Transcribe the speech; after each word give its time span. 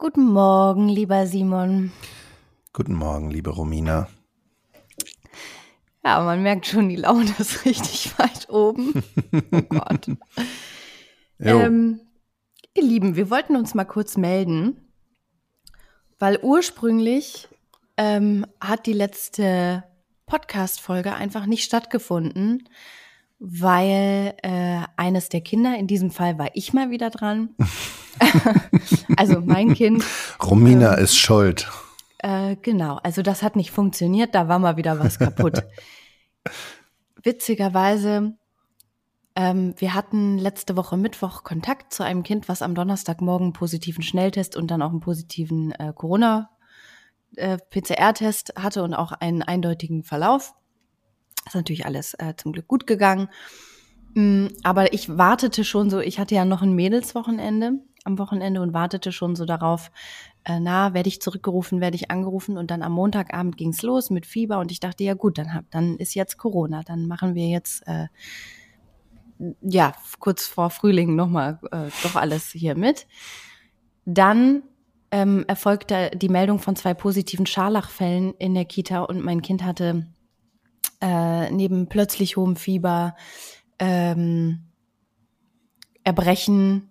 Guten 0.00 0.32
Morgen, 0.32 0.88
lieber 0.88 1.26
Simon. 1.26 1.92
Guten 2.72 2.94
Morgen, 2.94 3.30
liebe 3.30 3.50
Romina. 3.50 4.08
Ja, 6.02 6.22
man 6.24 6.42
merkt 6.42 6.64
schon, 6.66 6.88
die 6.88 6.96
Laune 6.96 7.30
ist 7.38 7.64
richtig 7.66 8.18
weit 8.18 8.48
oben. 8.48 9.04
Oh 9.52 9.60
Gott. 9.68 10.08
ähm, 11.38 12.00
ihr 12.72 12.82
Lieben, 12.82 13.14
wir 13.14 13.28
wollten 13.28 13.56
uns 13.56 13.74
mal 13.74 13.84
kurz 13.84 14.16
melden, 14.16 14.90
weil 16.18 16.38
ursprünglich 16.40 17.48
ähm, 17.98 18.46
hat 18.58 18.86
die 18.86 18.94
letzte 18.94 19.84
Podcast-Folge 20.24 21.12
einfach 21.12 21.44
nicht 21.44 21.64
stattgefunden, 21.64 22.66
weil 23.38 24.34
äh, 24.42 24.80
eines 24.96 25.28
der 25.28 25.42
Kinder, 25.42 25.76
in 25.76 25.86
diesem 25.86 26.10
Fall 26.10 26.38
war 26.38 26.48
ich 26.54 26.72
mal 26.72 26.88
wieder 26.88 27.10
dran, 27.10 27.50
also 29.16 29.40
mein 29.40 29.74
Kind. 29.74 30.04
Romina 30.42 30.96
ähm, 30.96 31.04
ist 31.04 31.16
schuld. 31.16 31.70
Äh, 32.18 32.56
genau, 32.56 32.98
also 33.02 33.22
das 33.22 33.42
hat 33.42 33.56
nicht 33.56 33.70
funktioniert, 33.70 34.34
da 34.34 34.48
war 34.48 34.58
mal 34.58 34.76
wieder 34.76 34.98
was 34.98 35.18
kaputt. 35.18 35.62
Witzigerweise, 37.22 38.34
ähm, 39.34 39.72
wir 39.78 39.94
hatten 39.94 40.36
letzte 40.38 40.76
Woche 40.76 40.98
Mittwoch 40.98 41.44
Kontakt 41.44 41.94
zu 41.94 42.02
einem 42.02 42.22
Kind, 42.22 42.48
was 42.48 42.62
am 42.62 42.74
Donnerstagmorgen 42.74 43.46
einen 43.46 43.54
positiven 43.54 44.02
Schnelltest 44.02 44.56
und 44.56 44.70
dann 44.70 44.82
auch 44.82 44.90
einen 44.90 45.00
positiven 45.00 45.72
äh, 45.72 45.94
Corona-PCR-Test 45.94 48.50
äh, 48.50 48.54
hatte 48.60 48.82
und 48.82 48.92
auch 48.94 49.12
einen 49.12 49.42
eindeutigen 49.42 50.02
Verlauf. 50.02 50.54
ist 51.46 51.54
natürlich 51.54 51.86
alles 51.86 52.12
äh, 52.14 52.34
zum 52.36 52.52
Glück 52.52 52.68
gut 52.68 52.86
gegangen. 52.86 53.30
Mm, 54.14 54.48
aber 54.62 54.92
ich 54.92 55.16
wartete 55.16 55.64
schon 55.64 55.88
so, 55.88 56.00
ich 56.00 56.18
hatte 56.18 56.34
ja 56.34 56.44
noch 56.44 56.60
ein 56.62 56.74
Mädelswochenende 56.74 57.78
am 58.04 58.18
Wochenende 58.18 58.60
und 58.60 58.72
wartete 58.72 59.12
schon 59.12 59.36
so 59.36 59.44
darauf, 59.44 59.90
äh, 60.44 60.58
na, 60.60 60.94
werde 60.94 61.08
ich 61.08 61.20
zurückgerufen, 61.20 61.80
werde 61.80 61.96
ich 61.96 62.10
angerufen 62.10 62.56
und 62.56 62.70
dann 62.70 62.82
am 62.82 62.92
Montagabend 62.92 63.56
ging's 63.56 63.82
los 63.82 64.10
mit 64.10 64.26
Fieber 64.26 64.58
und 64.58 64.72
ich 64.72 64.80
dachte, 64.80 65.04
ja 65.04 65.14
gut, 65.14 65.38
dann, 65.38 65.54
hab, 65.54 65.70
dann 65.70 65.96
ist 65.96 66.14
jetzt 66.14 66.38
Corona, 66.38 66.82
dann 66.82 67.06
machen 67.06 67.34
wir 67.34 67.48
jetzt, 67.48 67.86
äh, 67.86 68.06
ja, 69.62 69.94
kurz 70.18 70.46
vor 70.46 70.70
Frühling 70.70 71.14
nochmal 71.14 71.58
äh, 71.72 71.90
doch 72.02 72.16
alles 72.16 72.50
hier 72.50 72.74
mit. 72.74 73.06
Dann 74.04 74.62
ähm, 75.10 75.44
erfolgte 75.48 76.10
die 76.14 76.28
Meldung 76.28 76.58
von 76.58 76.76
zwei 76.76 76.94
positiven 76.94 77.46
Scharlachfällen 77.46 78.34
in 78.38 78.54
der 78.54 78.64
Kita 78.64 79.02
und 79.02 79.22
mein 79.22 79.42
Kind 79.42 79.64
hatte 79.64 80.06
äh, 81.00 81.50
neben 81.50 81.88
plötzlich 81.88 82.36
hohem 82.36 82.56
Fieber, 82.56 83.16
ähm, 83.78 84.66
Erbrechen, 86.04 86.89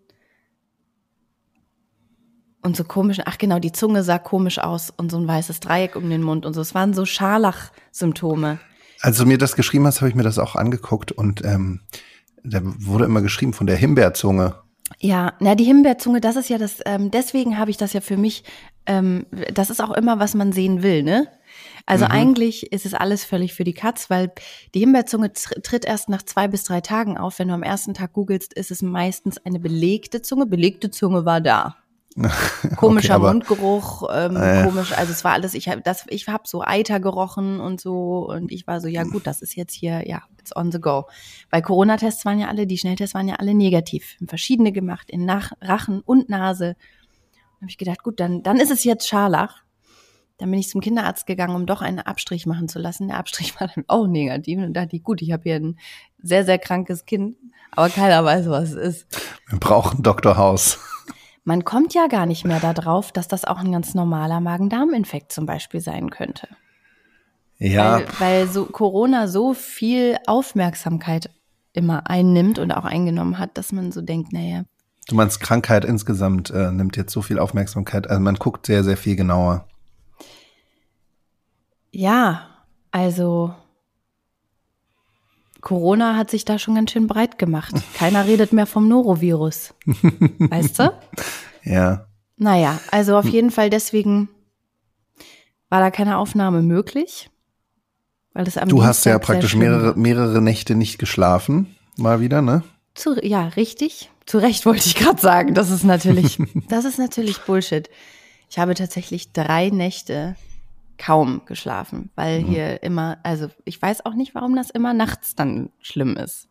und 2.62 2.76
so 2.76 2.84
komisch, 2.84 3.20
ach 3.26 3.38
genau, 3.38 3.60
die 3.60 3.72
Zunge 3.72 4.04
sah 4.04 4.20
komisch 4.20 4.60
aus 4.60 4.92
und 4.96 5.12
so 5.12 5.18
ein 5.18 5.28
weißes 5.28 5.60
Dreieck 5.60 5.96
um 5.96 6.10
den 6.10 6.22
Mund 6.22 6.46
und 6.46 6.54
so. 6.54 6.62
Es 6.62 6.76
waren 6.76 6.94
so 6.94 7.06
Scharlach-Symptome. 7.06 8.60
Als 9.02 9.18
du 9.18 9.26
mir 9.26 9.38
das 9.38 9.56
geschrieben 9.56 9.86
hast, 9.86 10.02
habe 10.02 10.10
ich 10.10 10.16
mir 10.16 10.24
das 10.24 10.40
auch 10.40 10.56
angeguckt 10.56 11.12
und 11.12 11.44
ähm, 11.46 11.82
da 12.44 12.60
wurde 12.64 13.06
immer 13.06 13.22
geschrieben 13.22 13.54
von 13.54 13.68
der 13.68 13.78
Himbeerzunge. 13.78 14.56
Ja, 14.98 15.34
na 15.40 15.56
die 15.56 15.64
Himbeerzunge, 15.64 16.20
das 16.20 16.36
ist 16.36 16.50
ja 16.50 16.58
das, 16.58 16.80
ähm, 16.86 17.12
deswegen 17.12 17.58
habe 17.58 17.72
ich 17.72 17.78
das 17.78 17.94
ja 17.94 18.02
für 18.02 18.18
mich, 18.18 18.44
ähm, 18.86 19.26
das 19.54 19.70
ist 19.70 19.82
auch 19.82 19.92
immer, 19.92 20.20
was 20.20 20.34
man 20.34 20.52
sehen 20.52 20.84
will, 20.84 21.04
ne? 21.04 21.28
Also 21.86 22.06
mhm. 22.06 22.12
eigentlich 22.12 22.72
ist 22.72 22.86
es 22.86 22.94
alles 22.94 23.24
völlig 23.24 23.54
für 23.54 23.64
die 23.64 23.74
Katz, 23.74 24.10
weil 24.10 24.32
die 24.76 24.80
Himbeerzunge 24.80 25.34
tritt 25.34 25.86
erst 25.86 26.10
nach 26.10 26.24
zwei 26.24 26.48
bis 26.48 26.64
drei 26.64 26.82
Tagen 26.82 27.18
auf. 27.18 27.40
Wenn 27.40 27.48
du 27.48 27.56
am 27.56 27.64
ersten 27.64 27.96
Tag 27.96 28.14
googelst, 28.14 28.54
ist 28.54 28.70
es 28.70 28.84
meistens 28.84 29.44
eine 29.44 29.60
belegte 29.60 30.22
Zunge. 30.22 30.46
Belegte 30.46 30.92
Zunge 30.92 31.26
war 31.26 31.42
da. 31.42 31.78
Komischer 32.76 33.18
okay, 33.18 33.28
Mundgeruch, 33.28 34.04
ähm, 34.12 34.36
äh. 34.36 34.64
komisch, 34.64 34.92
also 34.92 35.12
es 35.12 35.24
war 35.24 35.34
alles, 35.34 35.54
ich 35.54 35.70
habe 35.70 35.82
das, 35.82 36.06
ich 36.10 36.28
habe 36.28 36.44
so 36.46 36.62
Eiter 36.62 37.00
gerochen 37.00 37.60
und 37.60 37.80
so 37.80 38.28
und 38.30 38.52
ich 38.52 38.68
war 38.68 38.82
so, 38.82 38.88
ja 38.88 39.04
gut, 39.04 39.26
das 39.26 39.42
ist 39.42 39.56
jetzt 39.56 39.74
hier, 39.74 40.08
ja, 40.08 40.24
it's 40.40 40.56
on 40.56 40.72
the 40.72 40.80
go. 40.80 41.06
Weil 41.50 41.62
Corona-Tests 41.62 42.26
waren 42.26 42.40
ja 42.40 42.48
alle, 42.48 42.68
die 42.68 42.78
Schnelltests 42.78 43.16
waren 43.16 43.28
ja 43.28 43.36
alle 43.36 43.54
negativ, 43.54 44.18
verschiedene 44.28 44.72
gemacht 44.72 45.10
in 45.10 45.26
Nach 45.26 45.52
Rachen 45.62 46.02
und 46.02 46.30
Nase. 46.30 46.76
Da 47.34 47.62
habe 47.62 47.70
ich 47.70 47.78
gedacht, 47.78 48.04
gut, 48.04 48.20
dann, 48.20 48.44
dann 48.44 48.60
ist 48.60 48.72
es 48.72 48.84
jetzt 48.84 49.08
Scharlach. 49.08 49.64
Dann 50.38 50.50
bin 50.52 50.60
ich 50.60 50.70
zum 50.70 50.80
Kinderarzt 50.80 51.26
gegangen, 51.26 51.56
um 51.56 51.66
doch 51.66 51.82
einen 51.82 52.00
Abstrich 52.00 52.46
machen 52.46 52.70
zu 52.70 52.80
lassen. 52.80 53.10
Der 53.10 53.18
Abstrich 53.18 53.54
war 53.60 53.70
dann 53.74 53.86
auch 53.88 54.08
negativ 54.08 54.60
und 54.60 54.74
da 54.74 54.82
dachte 54.82 54.96
ich, 54.98 55.04
gut, 55.04 55.22
ich 55.22 55.32
habe 55.32 55.44
hier 55.44 55.56
ein 55.56 55.78
sehr, 56.22 56.44
sehr 56.44 56.60
krankes 56.60 57.06
Kind, 57.06 57.38
aber 57.72 57.90
keiner 57.90 58.26
weiß, 58.26 58.50
was 58.50 58.72
es 58.72 58.76
ist. 58.76 59.22
Wir 59.48 59.60
brauchen 59.60 60.04
Dr. 60.04 60.38
Haus 60.38 60.80
man 61.44 61.64
kommt 61.64 61.94
ja 61.94 62.08
gar 62.08 62.26
nicht 62.26 62.46
mehr 62.46 62.60
darauf, 62.60 63.12
dass 63.12 63.28
das 63.28 63.46
auch 63.46 63.60
ein 63.60 63.72
ganz 63.72 63.94
normaler 63.94 64.40
Magen-Darm-Infekt 64.40 65.32
zum 65.32 65.46
Beispiel 65.46 65.82
sein 65.82 66.10
könnte. 66.10 66.48
Ja. 67.58 68.00
Weil, 68.00 68.08
weil 68.20 68.48
so 68.48 68.66
Corona 68.66 69.28
so 69.28 69.54
viel 69.54 70.18
Aufmerksamkeit 70.28 71.30
immer 71.74 72.10
einnimmt 72.10 72.60
und 72.60 72.72
auch 72.72 72.86
eingenommen 72.86 73.38
hat, 73.38 73.58
dass 73.58 73.72
man 73.72 73.92
so 73.92 74.02
denkt, 74.02 74.34
naja. 74.34 74.64
Du 75.08 75.16
meinst, 75.16 75.40
Krankheit 75.40 75.86
insgesamt 75.86 76.52
äh, 76.52 76.72
nimmt 76.72 76.96
jetzt 76.98 77.12
so 77.12 77.22
viel 77.22 77.40
Aufmerksamkeit, 77.40 78.10
also 78.10 78.22
man 78.22 78.36
guckt 78.36 78.66
sehr, 78.66 78.84
sehr 78.84 78.98
viel 78.98 79.16
genauer. 79.16 79.68
Ja, 81.92 82.48
also 82.92 83.56
Corona 85.62 86.16
hat 86.16 86.30
sich 86.32 86.46
da 86.46 86.58
schon 86.58 86.76
ganz 86.76 86.92
schön 86.92 87.08
breit 87.08 87.38
gemacht. 87.38 87.74
Keiner 87.94 88.26
redet 88.26 88.54
mehr 88.54 88.66
vom 88.66 88.88
Norovirus. 88.88 89.74
Weißt 89.86 90.80
du? 90.80 90.94
Ja. 91.64 92.06
Naja, 92.38 92.80
also 92.92 93.18
auf 93.18 93.28
jeden 93.28 93.52
Fall 93.52 93.70
deswegen 93.70 94.30
war 95.70 95.82
da 95.82 95.92
keine 95.92 96.18
Aufnahme 96.18 96.62
möglich. 96.62 97.30
Weil 98.34 98.46
das 98.46 98.58
am 98.58 98.70
du 98.70 98.76
Dienstag 98.76 98.90
hast 98.90 99.06
ja 99.06 99.20
praktisch 99.20 99.56
mehrere, 99.56 99.98
mehrere 99.98 100.42
Nächte 100.42 100.76
nicht 100.76 101.00
geschlafen, 101.00 101.76
mal 101.98 102.22
wieder, 102.22 102.42
ne? 102.42 102.64
Zu, 102.94 103.16
ja, 103.24 103.48
richtig. 103.50 104.10
Zu 104.26 104.38
Recht 104.38 104.66
wollte 104.66 104.86
ich 104.86 104.96
gerade 104.96 105.20
sagen. 105.20 105.54
Das 105.54 105.70
ist 105.70 105.84
natürlich, 105.84 106.38
das 106.70 106.86
ist 106.86 107.00
natürlich 107.00 107.40
Bullshit. 107.40 107.90
Ich 108.50 108.60
habe 108.60 108.76
tatsächlich 108.76 109.32
drei 109.34 109.70
Nächte 109.70 110.36
kaum 111.00 111.42
geschlafen, 111.46 112.12
weil 112.16 112.42
mhm. 112.42 112.46
hier 112.46 112.84
immer, 112.84 113.18
also 113.24 113.48
ich 113.64 113.82
weiß 113.82 114.06
auch 114.06 114.14
nicht, 114.14 114.36
warum 114.36 114.56
das 114.56 114.70
immer 114.70 114.94
nachts 114.94 115.34
dann 115.34 115.70
schlimm 115.80 116.16
ist. 116.16 116.50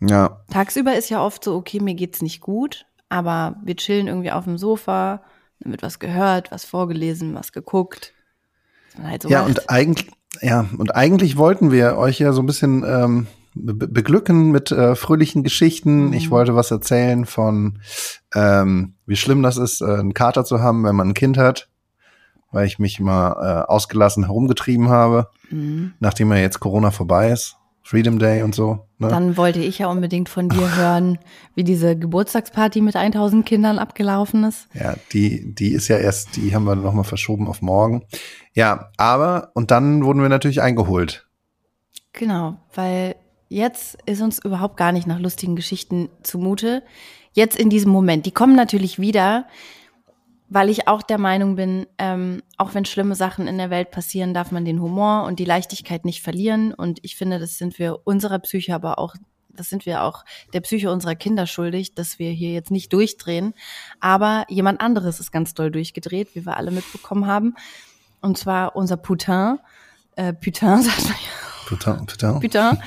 Ja. 0.00 0.40
Tagsüber 0.50 0.94
ist 0.94 1.08
ja 1.08 1.24
oft 1.24 1.42
so, 1.44 1.54
okay, 1.54 1.80
mir 1.80 1.94
geht's 1.94 2.20
nicht 2.20 2.40
gut, 2.40 2.84
aber 3.08 3.56
wir 3.64 3.76
chillen 3.76 4.08
irgendwie 4.08 4.32
auf 4.32 4.44
dem 4.44 4.58
Sofa, 4.58 5.22
dann 5.60 5.70
wird 5.70 5.82
was 5.82 6.00
gehört, 6.00 6.50
was 6.50 6.64
vorgelesen, 6.64 7.34
was 7.34 7.52
geguckt. 7.52 8.12
Halt 9.02 9.22
so 9.22 9.28
ja, 9.28 9.40
macht. 9.40 9.48
und 9.48 9.70
eigentlich, 9.70 10.10
ja, 10.42 10.66
und 10.76 10.94
eigentlich 10.94 11.36
wollten 11.38 11.70
wir 11.70 11.96
euch 11.96 12.18
ja 12.18 12.32
so 12.32 12.42
ein 12.42 12.46
bisschen 12.46 12.84
ähm, 12.86 13.26
be 13.54 13.74
beglücken 13.74 14.50
mit 14.50 14.72
äh, 14.72 14.96
fröhlichen 14.96 15.44
Geschichten. 15.44 16.08
Mhm. 16.08 16.12
Ich 16.12 16.30
wollte 16.30 16.56
was 16.56 16.72
erzählen 16.72 17.24
von, 17.24 17.78
ähm, 18.34 18.94
wie 19.06 19.16
schlimm 19.16 19.42
das 19.42 19.56
ist, 19.56 19.80
äh, 19.80 19.84
einen 19.84 20.14
Kater 20.14 20.44
zu 20.44 20.60
haben, 20.60 20.84
wenn 20.84 20.96
man 20.96 21.10
ein 21.10 21.14
Kind 21.14 21.38
hat 21.38 21.68
weil 22.54 22.66
ich 22.66 22.78
mich 22.78 22.98
immer 22.98 23.36
äh, 23.66 23.70
ausgelassen 23.70 24.24
herumgetrieben 24.24 24.88
habe, 24.88 25.28
mhm. 25.50 25.94
nachdem 26.00 26.32
ja 26.32 26.38
jetzt 26.38 26.60
Corona 26.60 26.90
vorbei 26.90 27.30
ist. 27.30 27.56
Freedom 27.86 28.18
Day 28.18 28.42
und 28.42 28.54
so. 28.54 28.86
Ne? 28.98 29.08
Dann 29.08 29.36
wollte 29.36 29.60
ich 29.60 29.78
ja 29.78 29.88
unbedingt 29.88 30.30
von 30.30 30.48
dir 30.48 30.76
hören, 30.76 31.18
wie 31.54 31.64
diese 31.64 31.98
Geburtstagsparty 31.98 32.80
mit 32.80 32.96
1000 32.96 33.44
Kindern 33.44 33.78
abgelaufen 33.78 34.44
ist. 34.44 34.68
Ja, 34.72 34.94
die, 35.12 35.54
die 35.54 35.72
ist 35.72 35.88
ja 35.88 35.98
erst, 35.98 36.36
die 36.36 36.54
haben 36.54 36.64
wir 36.64 36.76
nochmal 36.76 37.04
verschoben 37.04 37.46
auf 37.46 37.60
morgen. 37.60 38.04
Ja, 38.54 38.88
aber, 38.96 39.50
und 39.52 39.70
dann 39.70 40.02
wurden 40.02 40.22
wir 40.22 40.30
natürlich 40.30 40.62
eingeholt. 40.62 41.26
Genau, 42.14 42.56
weil 42.74 43.16
jetzt 43.50 43.98
ist 44.06 44.22
uns 44.22 44.42
überhaupt 44.42 44.78
gar 44.78 44.92
nicht 44.92 45.06
nach 45.06 45.18
lustigen 45.18 45.54
Geschichten 45.54 46.08
zumute. 46.22 46.82
Jetzt 47.32 47.58
in 47.58 47.68
diesem 47.68 47.92
Moment. 47.92 48.24
Die 48.24 48.30
kommen 48.30 48.56
natürlich 48.56 48.98
wieder 48.98 49.46
weil 50.54 50.70
ich 50.70 50.86
auch 50.86 51.02
der 51.02 51.18
Meinung 51.18 51.56
bin, 51.56 51.84
ähm, 51.98 52.40
auch 52.58 52.74
wenn 52.74 52.84
schlimme 52.84 53.16
Sachen 53.16 53.48
in 53.48 53.58
der 53.58 53.70
Welt 53.70 53.90
passieren, 53.90 54.34
darf 54.34 54.52
man 54.52 54.64
den 54.64 54.80
Humor 54.80 55.24
und 55.24 55.40
die 55.40 55.44
Leichtigkeit 55.44 56.04
nicht 56.04 56.22
verlieren. 56.22 56.72
Und 56.72 57.00
ich 57.02 57.16
finde, 57.16 57.40
das 57.40 57.58
sind 57.58 57.76
wir 57.80 57.98
unserer 58.04 58.38
Psyche, 58.38 58.72
aber 58.72 59.00
auch, 59.00 59.16
das 59.48 59.68
sind 59.68 59.84
wir 59.84 60.04
auch 60.04 60.24
der 60.52 60.60
Psyche 60.60 60.92
unserer 60.92 61.16
Kinder 61.16 61.48
schuldig, 61.48 61.96
dass 61.96 62.20
wir 62.20 62.30
hier 62.30 62.52
jetzt 62.52 62.70
nicht 62.70 62.92
durchdrehen. 62.92 63.52
Aber 63.98 64.44
jemand 64.48 64.80
anderes 64.80 65.18
ist 65.18 65.32
ganz 65.32 65.54
doll 65.54 65.72
durchgedreht, 65.72 66.36
wie 66.36 66.46
wir 66.46 66.56
alle 66.56 66.70
mitbekommen 66.70 67.26
haben. 67.26 67.56
Und 68.20 68.38
zwar 68.38 68.76
unser 68.76 68.96
Putin. 68.96 69.58
Äh, 70.14 70.34
Putin 70.34 70.82
sagt 70.82 71.02
man 71.02 71.14
ja. 71.14 71.44
Putain, 71.66 72.06
Putain. 72.06 72.38
Putain. 72.38 72.78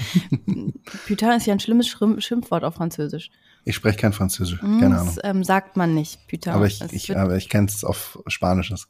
Putain 1.06 1.38
ist 1.38 1.48
ja 1.48 1.54
ein 1.54 1.60
schlimmes 1.60 1.88
Schimpfwort 1.90 2.64
auf 2.64 2.76
Französisch. 2.76 3.30
Ich 3.68 3.76
spreche 3.76 3.98
kein 3.98 4.14
Französisch, 4.14 4.62
hm, 4.62 4.80
keine 4.80 5.00
Ahnung. 5.00 5.14
Das 5.16 5.30
ähm, 5.30 5.44
sagt 5.44 5.76
man 5.76 5.94
nicht, 5.94 6.26
Putain. 6.28 6.54
Aber 6.54 6.68
ich, 6.68 6.82
ich, 6.92 7.18
aber 7.18 7.36
ich 7.36 7.50
kenne 7.50 7.68
es 7.68 7.84
auf 7.84 8.18
Spanisch, 8.28 8.70
das 8.70 8.88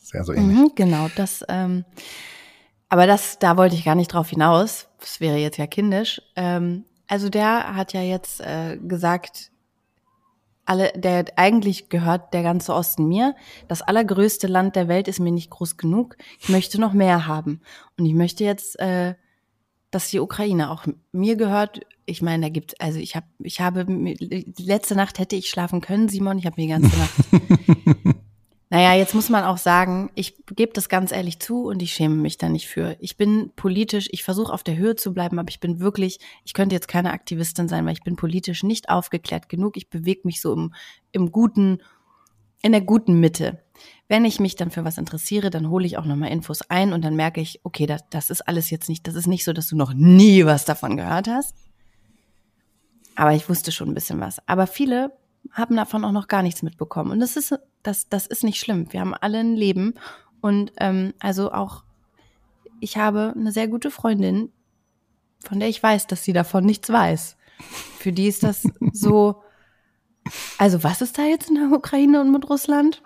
ist 0.00 0.12
ja 0.14 0.22
so 0.22 0.32
ähnlich. 0.32 0.56
Mhm, 0.56 0.72
genau, 0.76 1.08
das, 1.16 1.44
ähm, 1.48 1.84
aber 2.88 3.06
das, 3.06 3.38
da 3.40 3.56
wollte 3.56 3.74
ich 3.74 3.84
gar 3.84 3.96
nicht 3.96 4.12
drauf 4.12 4.30
hinaus. 4.30 4.88
Das 5.00 5.20
wäre 5.20 5.36
jetzt 5.36 5.56
ja 5.56 5.66
kindisch. 5.66 6.22
Ähm, 6.36 6.84
also 7.08 7.28
der 7.28 7.74
hat 7.74 7.92
ja 7.92 8.02
jetzt 8.02 8.40
äh, 8.40 8.78
gesagt, 8.78 9.50
alle, 10.64 10.92
der 10.94 11.24
eigentlich 11.34 11.88
gehört 11.88 12.32
der 12.32 12.44
ganze 12.44 12.72
Osten 12.72 13.08
mir. 13.08 13.34
Das 13.66 13.82
allergrößte 13.82 14.46
Land 14.46 14.76
der 14.76 14.86
Welt 14.86 15.08
ist 15.08 15.18
mir 15.18 15.32
nicht 15.32 15.50
groß 15.50 15.76
genug. 15.76 16.16
Ich 16.38 16.48
möchte 16.48 16.80
noch 16.80 16.92
mehr 16.92 17.26
haben. 17.26 17.62
Und 17.98 18.06
ich 18.06 18.14
möchte 18.14 18.44
jetzt, 18.44 18.78
äh, 18.78 19.14
dass 19.90 20.10
die 20.10 20.20
Ukraine 20.20 20.70
auch 20.70 20.86
mir 21.10 21.34
gehört. 21.34 21.80
Ich 22.10 22.22
meine, 22.22 22.46
da 22.46 22.48
gibt 22.50 22.80
also 22.80 22.98
ich 22.98 23.16
habe, 23.16 23.26
ich 23.38 23.60
habe 23.60 23.86
letzte 24.58 24.94
Nacht 24.94 25.18
hätte 25.18 25.36
ich 25.36 25.48
schlafen 25.48 25.80
können, 25.80 26.08
Simon. 26.08 26.38
Ich 26.38 26.46
habe 26.46 26.60
mir 26.60 26.66
die 26.66 26.72
ganze 26.72 26.98
Nacht 26.98 28.16
Naja, 28.72 28.94
jetzt 28.94 29.16
muss 29.16 29.28
man 29.28 29.42
auch 29.42 29.58
sagen, 29.58 30.10
ich 30.14 30.36
gebe 30.46 30.72
das 30.72 30.88
ganz 30.88 31.10
ehrlich 31.10 31.40
zu 31.40 31.64
und 31.64 31.82
ich 31.82 31.92
schäme 31.92 32.14
mich 32.14 32.38
da 32.38 32.48
nicht 32.48 32.68
für. 32.68 32.96
Ich 33.00 33.16
bin 33.16 33.50
politisch, 33.56 34.08
ich 34.12 34.22
versuche 34.22 34.52
auf 34.52 34.62
der 34.62 34.76
Höhe 34.76 34.94
zu 34.94 35.12
bleiben, 35.12 35.40
aber 35.40 35.48
ich 35.48 35.58
bin 35.58 35.80
wirklich, 35.80 36.20
ich 36.44 36.54
könnte 36.54 36.76
jetzt 36.76 36.86
keine 36.86 37.12
Aktivistin 37.12 37.66
sein, 37.66 37.84
weil 37.84 37.94
ich 37.94 38.04
bin 38.04 38.14
politisch 38.14 38.62
nicht 38.62 38.88
aufgeklärt 38.88 39.48
genug. 39.48 39.76
Ich 39.76 39.90
bewege 39.90 40.20
mich 40.22 40.40
so 40.40 40.52
im, 40.52 40.72
im 41.10 41.32
guten, 41.32 41.82
in 42.62 42.70
der 42.70 42.80
guten 42.80 43.18
Mitte. 43.18 43.60
Wenn 44.06 44.24
ich 44.24 44.38
mich 44.38 44.54
dann 44.54 44.70
für 44.70 44.84
was 44.84 44.98
interessiere, 44.98 45.50
dann 45.50 45.68
hole 45.68 45.84
ich 45.84 45.98
auch 45.98 46.04
nochmal 46.04 46.30
Infos 46.30 46.62
ein 46.70 46.92
und 46.92 47.04
dann 47.04 47.16
merke 47.16 47.40
ich, 47.40 47.58
okay, 47.64 47.86
das, 47.86 48.02
das 48.10 48.30
ist 48.30 48.46
alles 48.46 48.70
jetzt 48.70 48.88
nicht, 48.88 49.04
das 49.08 49.16
ist 49.16 49.26
nicht 49.26 49.44
so, 49.44 49.52
dass 49.52 49.66
du 49.66 49.76
noch 49.76 49.94
nie 49.94 50.44
was 50.46 50.64
davon 50.64 50.96
gehört 50.96 51.26
hast. 51.26 51.56
Aber 53.20 53.34
ich 53.34 53.50
wusste 53.50 53.70
schon 53.70 53.90
ein 53.90 53.94
bisschen 53.94 54.18
was. 54.18 54.38
Aber 54.48 54.66
viele 54.66 55.12
haben 55.52 55.76
davon 55.76 56.06
auch 56.06 56.10
noch 56.10 56.26
gar 56.26 56.42
nichts 56.42 56.62
mitbekommen. 56.62 57.10
Und 57.10 57.20
das 57.20 57.36
ist, 57.36 57.54
das, 57.82 58.08
das 58.08 58.26
ist 58.26 58.44
nicht 58.44 58.58
schlimm. 58.58 58.90
Wir 58.94 59.00
haben 59.00 59.12
alle 59.12 59.40
ein 59.40 59.56
Leben. 59.56 59.92
Und 60.40 60.72
ähm, 60.78 61.12
also 61.18 61.52
auch, 61.52 61.84
ich 62.80 62.96
habe 62.96 63.34
eine 63.36 63.52
sehr 63.52 63.68
gute 63.68 63.90
Freundin, 63.90 64.50
von 65.44 65.60
der 65.60 65.68
ich 65.68 65.82
weiß, 65.82 66.06
dass 66.06 66.24
sie 66.24 66.32
davon 66.32 66.64
nichts 66.64 66.88
weiß. 66.88 67.36
Für 67.98 68.10
die 68.10 68.26
ist 68.26 68.42
das 68.42 68.62
so. 68.94 69.42
Also, 70.56 70.82
was 70.82 71.02
ist 71.02 71.18
da 71.18 71.24
jetzt 71.24 71.50
in 71.50 71.56
der 71.56 71.76
Ukraine 71.76 72.22
und 72.22 72.32
mit 72.32 72.48
Russland? 72.48 73.02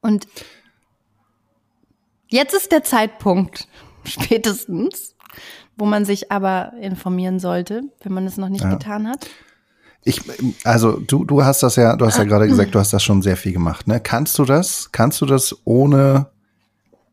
Und 0.00 0.28
jetzt 2.28 2.54
ist 2.54 2.70
der 2.70 2.84
Zeitpunkt, 2.84 3.66
spätestens, 4.04 5.16
wo 5.76 5.84
man 5.84 6.04
sich 6.04 6.30
aber 6.30 6.72
informieren 6.80 7.38
sollte, 7.38 7.82
wenn 8.02 8.12
man 8.12 8.26
es 8.26 8.36
noch 8.36 8.48
nicht 8.48 8.64
ja. 8.64 8.70
getan 8.70 9.08
hat. 9.08 9.28
Ich, 10.04 10.20
also 10.64 10.98
du, 10.98 11.24
du 11.24 11.44
hast 11.44 11.62
das 11.62 11.76
ja, 11.76 11.96
du 11.96 12.04
hast 12.04 12.18
ja 12.18 12.24
gerade 12.24 12.46
gesagt, 12.46 12.74
du 12.74 12.78
hast 12.78 12.92
das 12.92 13.02
schon 13.02 13.22
sehr 13.22 13.36
viel 13.36 13.52
gemacht. 13.52 13.86
Ne? 13.86 14.00
Kannst 14.00 14.38
du 14.38 14.44
das? 14.44 14.92
Kannst 14.92 15.20
du 15.22 15.26
das 15.26 15.56
ohne 15.64 16.26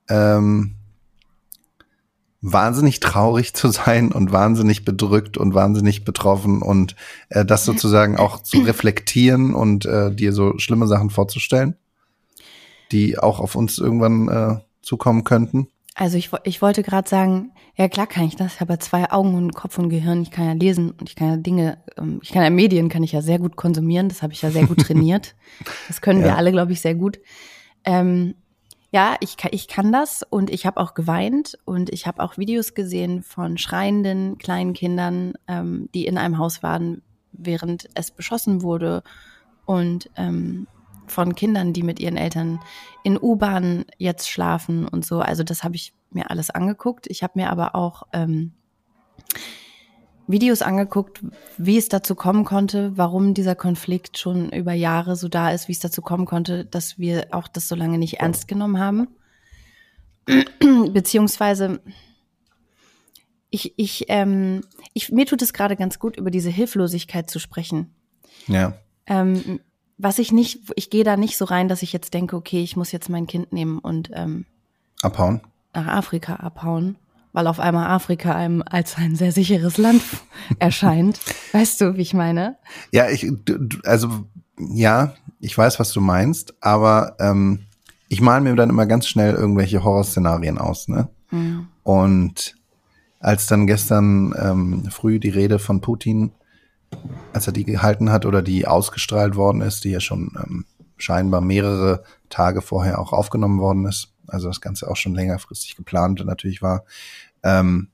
ähm, 0.09 0.75
wahnsinnig 2.41 2.99
traurig 2.99 3.53
zu 3.53 3.69
sein 3.69 4.11
und 4.11 4.31
wahnsinnig 4.31 4.83
bedrückt 4.83 5.37
und 5.37 5.53
wahnsinnig 5.53 6.03
betroffen 6.03 6.61
und 6.61 6.95
äh, 7.29 7.45
das 7.45 7.65
sozusagen 7.65 8.17
auch 8.17 8.41
zu 8.41 8.59
reflektieren 8.61 9.53
und 9.53 9.85
äh, 9.85 10.13
dir 10.13 10.33
so 10.33 10.57
schlimme 10.57 10.87
Sachen 10.87 11.11
vorzustellen, 11.11 11.77
die 12.91 13.17
auch 13.17 13.39
auf 13.39 13.55
uns 13.55 13.77
irgendwann 13.77 14.27
äh, 14.27 14.57
zukommen 14.81 15.23
könnten? 15.23 15.67
Also 15.95 16.17
ich, 16.17 16.31
ich 16.43 16.61
wollte 16.61 16.83
gerade 16.83 17.07
sagen, 17.07 17.51
ja 17.75 17.87
klar 17.87 18.07
kann 18.07 18.25
ich 18.25 18.35
das. 18.35 18.55
Ich 18.55 18.61
habe 18.61 18.73
ja 18.73 18.79
zwei 18.79 19.11
Augen 19.11 19.35
und 19.35 19.55
Kopf 19.55 19.77
und 19.77 19.89
Gehirn. 19.89 20.21
Ich 20.21 20.31
kann 20.31 20.45
ja 20.45 20.53
lesen 20.53 20.91
und 20.91 21.09
ich 21.09 21.15
kann 21.15 21.29
ja 21.29 21.37
Dinge, 21.37 21.77
ähm, 21.97 22.19
ich 22.21 22.31
kann 22.31 22.43
ja 22.43 22.49
Medien, 22.49 22.89
kann 22.89 23.03
ich 23.03 23.11
ja 23.11 23.21
sehr 23.21 23.39
gut 23.39 23.55
konsumieren. 23.55 24.09
Das 24.09 24.21
habe 24.21 24.33
ich 24.33 24.41
ja 24.41 24.51
sehr 24.51 24.67
gut 24.67 24.79
trainiert. 24.85 25.35
Das 25.87 26.01
können 26.01 26.19
ja. 26.19 26.27
wir 26.27 26.37
alle, 26.37 26.51
glaube 26.51 26.73
ich, 26.73 26.81
sehr 26.81 26.95
gut. 26.95 27.19
Ähm, 27.83 28.35
ja, 28.91 29.15
ich, 29.21 29.37
kann, 29.37 29.51
ich 29.53 29.69
kann 29.69 29.93
das 29.93 30.21
und 30.29 30.49
ich 30.49 30.65
habe 30.65 30.79
auch 30.79 30.93
geweint 30.93 31.57
und 31.63 31.89
ich 31.91 32.07
habe 32.07 32.21
auch 32.21 32.37
Videos 32.37 32.73
gesehen 32.73 33.23
von 33.23 33.57
schreienden 33.57 34.37
kleinen 34.37 34.73
Kindern, 34.73 35.33
ähm, 35.47 35.87
die 35.93 36.05
in 36.05 36.17
einem 36.17 36.37
Haus 36.37 36.61
waren, 36.61 37.01
während 37.31 37.87
es 37.95 38.11
beschossen 38.11 38.61
wurde 38.63 39.01
und 39.65 40.09
ähm, 40.17 40.67
von 41.07 41.35
Kindern, 41.35 41.71
die 41.71 41.83
mit 41.83 42.01
ihren 42.01 42.17
Eltern 42.17 42.59
in 43.03 43.17
U-Bahnen 43.21 43.85
jetzt 43.97 44.29
schlafen 44.29 44.87
und 44.87 45.05
so. 45.05 45.19
Also 45.19 45.43
das 45.43 45.63
habe 45.63 45.75
ich 45.75 45.93
mir 46.15 46.29
alles 46.29 46.49
angeguckt. 46.49 47.07
Ich 47.07 47.23
habe 47.23 47.33
mir 47.35 47.49
aber 47.49 47.75
auch 47.75 48.03
ähm, 48.13 48.53
Videos 50.27 50.61
angeguckt, 50.61 51.21
wie 51.57 51.77
es 51.77 51.89
dazu 51.89 52.15
kommen 52.15 52.45
konnte, 52.45 52.97
warum 52.97 53.33
dieser 53.33 53.55
Konflikt 53.55 54.17
schon 54.17 54.49
über 54.51 54.73
Jahre 54.73 55.15
so 55.15 55.27
da 55.27 55.51
ist, 55.51 55.67
wie 55.67 55.73
es 55.73 55.79
dazu 55.79 56.01
kommen 56.01 56.25
konnte, 56.25 56.65
dass 56.65 56.97
wir 56.97 57.27
auch 57.31 57.47
das 57.47 57.67
so 57.67 57.75
lange 57.75 57.97
nicht 57.97 58.19
ernst 58.19 58.47
genommen 58.47 58.79
haben. 58.79 59.07
Beziehungsweise 60.93 61.81
ich, 63.49 63.73
ich, 63.77 64.05
ähm, 64.07 64.61
ich, 64.93 65.11
mir 65.11 65.25
tut 65.25 65.41
es 65.41 65.53
gerade 65.53 65.75
ganz 65.75 65.99
gut, 65.99 66.17
über 66.17 66.31
diese 66.31 66.49
Hilflosigkeit 66.49 67.29
zu 67.29 67.39
sprechen. 67.39 67.93
Ja. 68.47 68.73
Ähm, 69.07 69.59
was 69.97 70.17
ich 70.17 70.31
nicht, 70.31 70.71
ich 70.75 70.89
gehe 70.89 71.03
da 71.03 71.17
nicht 71.17 71.37
so 71.37 71.45
rein, 71.45 71.67
dass 71.67 71.83
ich 71.83 71.93
jetzt 71.93 72.13
denke, 72.13 72.35
okay, 72.35 72.63
ich 72.63 72.75
muss 72.75 72.91
jetzt 72.91 73.09
mein 73.09 73.27
Kind 73.27 73.51
nehmen 73.51 73.77
und 73.79 74.09
ähm, 74.13 74.45
abhauen. 75.01 75.41
Nach 75.73 75.87
Afrika 75.87 76.35
abhauen, 76.35 76.97
weil 77.33 77.47
auf 77.47 77.59
einmal 77.59 77.87
Afrika 77.87 78.35
einem 78.35 78.63
als 78.65 78.97
ein 78.97 79.15
sehr 79.15 79.31
sicheres 79.31 79.77
Land 79.77 80.03
erscheint. 80.59 81.19
Weißt 81.53 81.79
du, 81.81 81.95
wie 81.95 82.01
ich 82.01 82.13
meine? 82.13 82.57
Ja, 82.91 83.09
ich, 83.09 83.31
also 83.85 84.25
ja, 84.57 85.13
ich 85.39 85.57
weiß, 85.57 85.79
was 85.79 85.91
du 85.91 86.01
meinst, 86.01 86.53
aber 86.61 87.15
ähm, 87.19 87.59
ich 88.09 88.21
male 88.21 88.41
mir 88.41 88.55
dann 88.55 88.69
immer 88.69 88.85
ganz 88.85 89.07
schnell 89.07 89.33
irgendwelche 89.33 89.83
Horrorszenarien 89.83 90.57
aus, 90.57 90.87
ne? 90.87 91.09
Mhm. 91.31 91.67
Und 91.83 92.55
als 93.19 93.45
dann 93.45 93.65
gestern 93.65 94.33
ähm, 94.37 94.85
früh 94.91 95.19
die 95.19 95.29
Rede 95.29 95.59
von 95.59 95.81
Putin 95.81 96.33
als 97.33 97.47
er 97.47 97.53
die 97.53 97.63
gehalten 97.63 98.11
hat 98.11 98.25
oder 98.25 98.41
die 98.41 98.67
ausgestrahlt 98.67 99.35
worden 99.35 99.61
ist, 99.61 99.83
die 99.83 99.91
ja 99.91 99.99
schon 99.99 100.31
ähm, 100.43 100.65
scheinbar 100.97 101.41
mehrere 101.41 102.03
Tage 102.29 102.61
vorher 102.61 102.99
auch 102.99 103.13
aufgenommen 103.13 103.59
worden 103.59 103.85
ist, 103.85 104.10
also 104.31 104.47
das 104.47 104.61
Ganze 104.61 104.89
auch 104.89 104.95
schon 104.95 105.15
längerfristig 105.15 105.75
geplant 105.75 106.23
natürlich 106.25 106.61
war. 106.61 106.85
Ähm, 107.43 107.89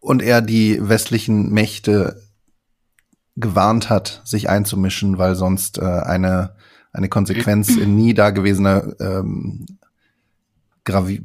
und 0.00 0.22
er 0.22 0.40
die 0.40 0.78
westlichen 0.80 1.52
Mächte 1.52 2.22
gewarnt 3.36 3.90
hat, 3.90 4.22
sich 4.24 4.48
einzumischen, 4.48 5.18
weil 5.18 5.34
sonst 5.34 5.78
äh, 5.78 5.84
eine, 5.84 6.54
eine 6.92 7.08
Konsequenz 7.08 7.76
in 7.76 7.96
nie 7.96 8.14
dagewesener 8.14 8.94
ähm, 9.00 9.66
Gravi 10.84 11.22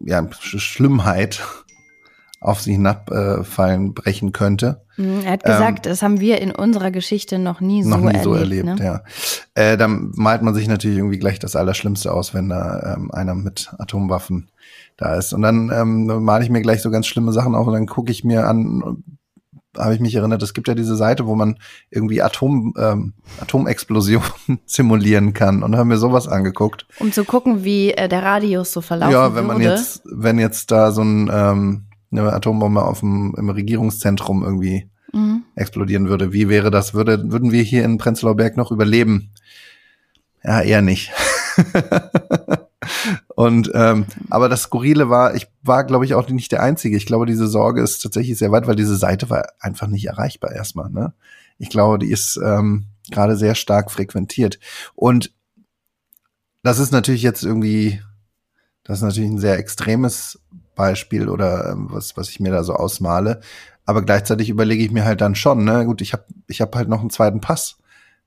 ja, 0.00 0.26
Schlimmheit 0.40 1.42
auf 2.40 2.60
sie 2.60 2.72
hinabfallen, 2.72 3.88
äh, 3.88 3.92
brechen 3.92 4.32
könnte. 4.32 4.84
Mhm, 5.02 5.24
er 5.24 5.32
hat 5.32 5.44
gesagt, 5.44 5.86
ähm, 5.86 5.90
das 5.90 6.02
haben 6.02 6.20
wir 6.20 6.40
in 6.40 6.52
unserer 6.52 6.90
Geschichte 6.90 7.38
noch 7.38 7.60
nie 7.60 7.82
so 7.82 7.90
noch 7.90 7.98
nie 7.98 8.06
erlebt. 8.06 8.24
So 8.24 8.34
erlebt 8.34 8.64
ne? 8.64 8.76
ja. 8.80 9.02
Äh, 9.54 9.76
dann 9.76 10.12
malt 10.14 10.42
man 10.42 10.54
sich 10.54 10.68
natürlich 10.68 10.98
irgendwie 10.98 11.18
gleich 11.18 11.38
das 11.38 11.56
Allerschlimmste 11.56 12.12
aus, 12.12 12.34
wenn 12.34 12.48
da 12.48 12.94
ähm, 12.96 13.10
einer 13.10 13.34
mit 13.34 13.72
Atomwaffen 13.78 14.50
da 14.96 15.16
ist. 15.16 15.32
Und 15.32 15.42
dann 15.42 15.70
ähm, 15.74 16.06
male 16.24 16.44
ich 16.44 16.50
mir 16.50 16.62
gleich 16.62 16.82
so 16.82 16.90
ganz 16.90 17.06
schlimme 17.06 17.32
Sachen 17.32 17.54
auf 17.54 17.66
und 17.66 17.72
dann 17.72 17.86
gucke 17.86 18.12
ich 18.12 18.22
mir 18.22 18.46
an, 18.46 19.02
habe 19.76 19.94
ich 19.94 20.00
mich 20.00 20.14
erinnert, 20.14 20.42
es 20.42 20.54
gibt 20.54 20.68
ja 20.68 20.74
diese 20.74 20.96
Seite, 20.96 21.26
wo 21.26 21.34
man 21.34 21.58
irgendwie 21.90 22.22
Atom, 22.22 22.74
ähm, 22.78 23.14
Atomexplosionen 23.40 24.30
simulieren 24.66 25.32
kann 25.32 25.62
und 25.62 25.76
haben 25.76 25.88
mir 25.88 25.96
sowas 25.96 26.28
angeguckt. 26.28 26.86
Um 27.00 27.10
zu 27.10 27.24
gucken, 27.24 27.64
wie 27.64 27.92
äh, 27.92 28.08
der 28.08 28.22
Radius 28.22 28.72
so 28.72 28.82
verlaufen 28.82 29.12
Ja, 29.12 29.34
wenn 29.34 29.46
man 29.46 29.58
würde. 29.58 29.70
jetzt, 29.70 30.02
wenn 30.04 30.38
jetzt 30.38 30.70
da 30.70 30.92
so 30.92 31.02
ein 31.02 31.30
ähm, 31.32 31.86
eine 32.12 32.32
Atombombe 32.32 32.84
auf 32.84 33.00
dem, 33.00 33.34
im 33.36 33.50
Regierungszentrum 33.50 34.44
irgendwie 34.44 34.88
mhm. 35.12 35.44
explodieren 35.54 36.08
würde. 36.08 36.32
Wie 36.32 36.48
wäre 36.48 36.70
das? 36.70 36.94
Würde, 36.94 37.30
würden 37.30 37.52
wir 37.52 37.62
hier 37.62 37.84
in 37.84 37.98
Prenzlauer 37.98 38.36
Berg 38.36 38.56
noch 38.56 38.70
überleben? 38.70 39.30
Ja, 40.42 40.60
eher 40.60 40.82
nicht. 40.82 41.12
Und 43.34 43.70
ähm, 43.74 44.06
aber 44.28 44.48
das 44.48 44.62
Skurrile 44.62 45.08
war, 45.08 45.34
ich 45.34 45.48
war, 45.62 45.84
glaube 45.84 46.04
ich, 46.04 46.14
auch 46.14 46.28
nicht 46.28 46.52
der 46.52 46.62
Einzige. 46.62 46.96
Ich 46.96 47.06
glaube, 47.06 47.26
diese 47.26 47.46
Sorge 47.46 47.80
ist 47.80 48.00
tatsächlich 48.02 48.38
sehr 48.38 48.50
weit, 48.50 48.66
weil 48.66 48.76
diese 48.76 48.96
Seite 48.96 49.30
war 49.30 49.48
einfach 49.60 49.86
nicht 49.86 50.06
erreichbar 50.06 50.52
erstmal. 50.52 50.90
Ne? 50.90 51.12
Ich 51.58 51.70
glaube, 51.70 51.98
die 51.98 52.10
ist 52.10 52.38
ähm, 52.42 52.86
gerade 53.10 53.36
sehr 53.36 53.54
stark 53.54 53.90
frequentiert. 53.90 54.58
Und 54.94 55.32
das 56.62 56.78
ist 56.78 56.92
natürlich 56.92 57.22
jetzt 57.22 57.44
irgendwie, 57.44 58.00
das 58.84 58.98
ist 58.98 59.02
natürlich 59.02 59.30
ein 59.30 59.38
sehr 59.38 59.58
extremes 59.58 60.40
Beispiel 60.74 61.28
oder 61.28 61.70
ähm, 61.70 61.88
was, 61.90 62.16
was 62.16 62.28
ich 62.30 62.40
mir 62.40 62.52
da 62.52 62.64
so 62.64 62.74
ausmale. 62.74 63.40
Aber 63.84 64.02
gleichzeitig 64.02 64.48
überlege 64.48 64.84
ich 64.84 64.90
mir 64.90 65.04
halt 65.04 65.20
dann 65.20 65.34
schon, 65.34 65.64
ne, 65.64 65.84
gut, 65.84 66.00
ich 66.00 66.12
habe 66.12 66.24
ich 66.46 66.60
hab 66.60 66.74
halt 66.76 66.88
noch 66.88 67.00
einen 67.00 67.10
zweiten 67.10 67.40
Pass. 67.40 67.78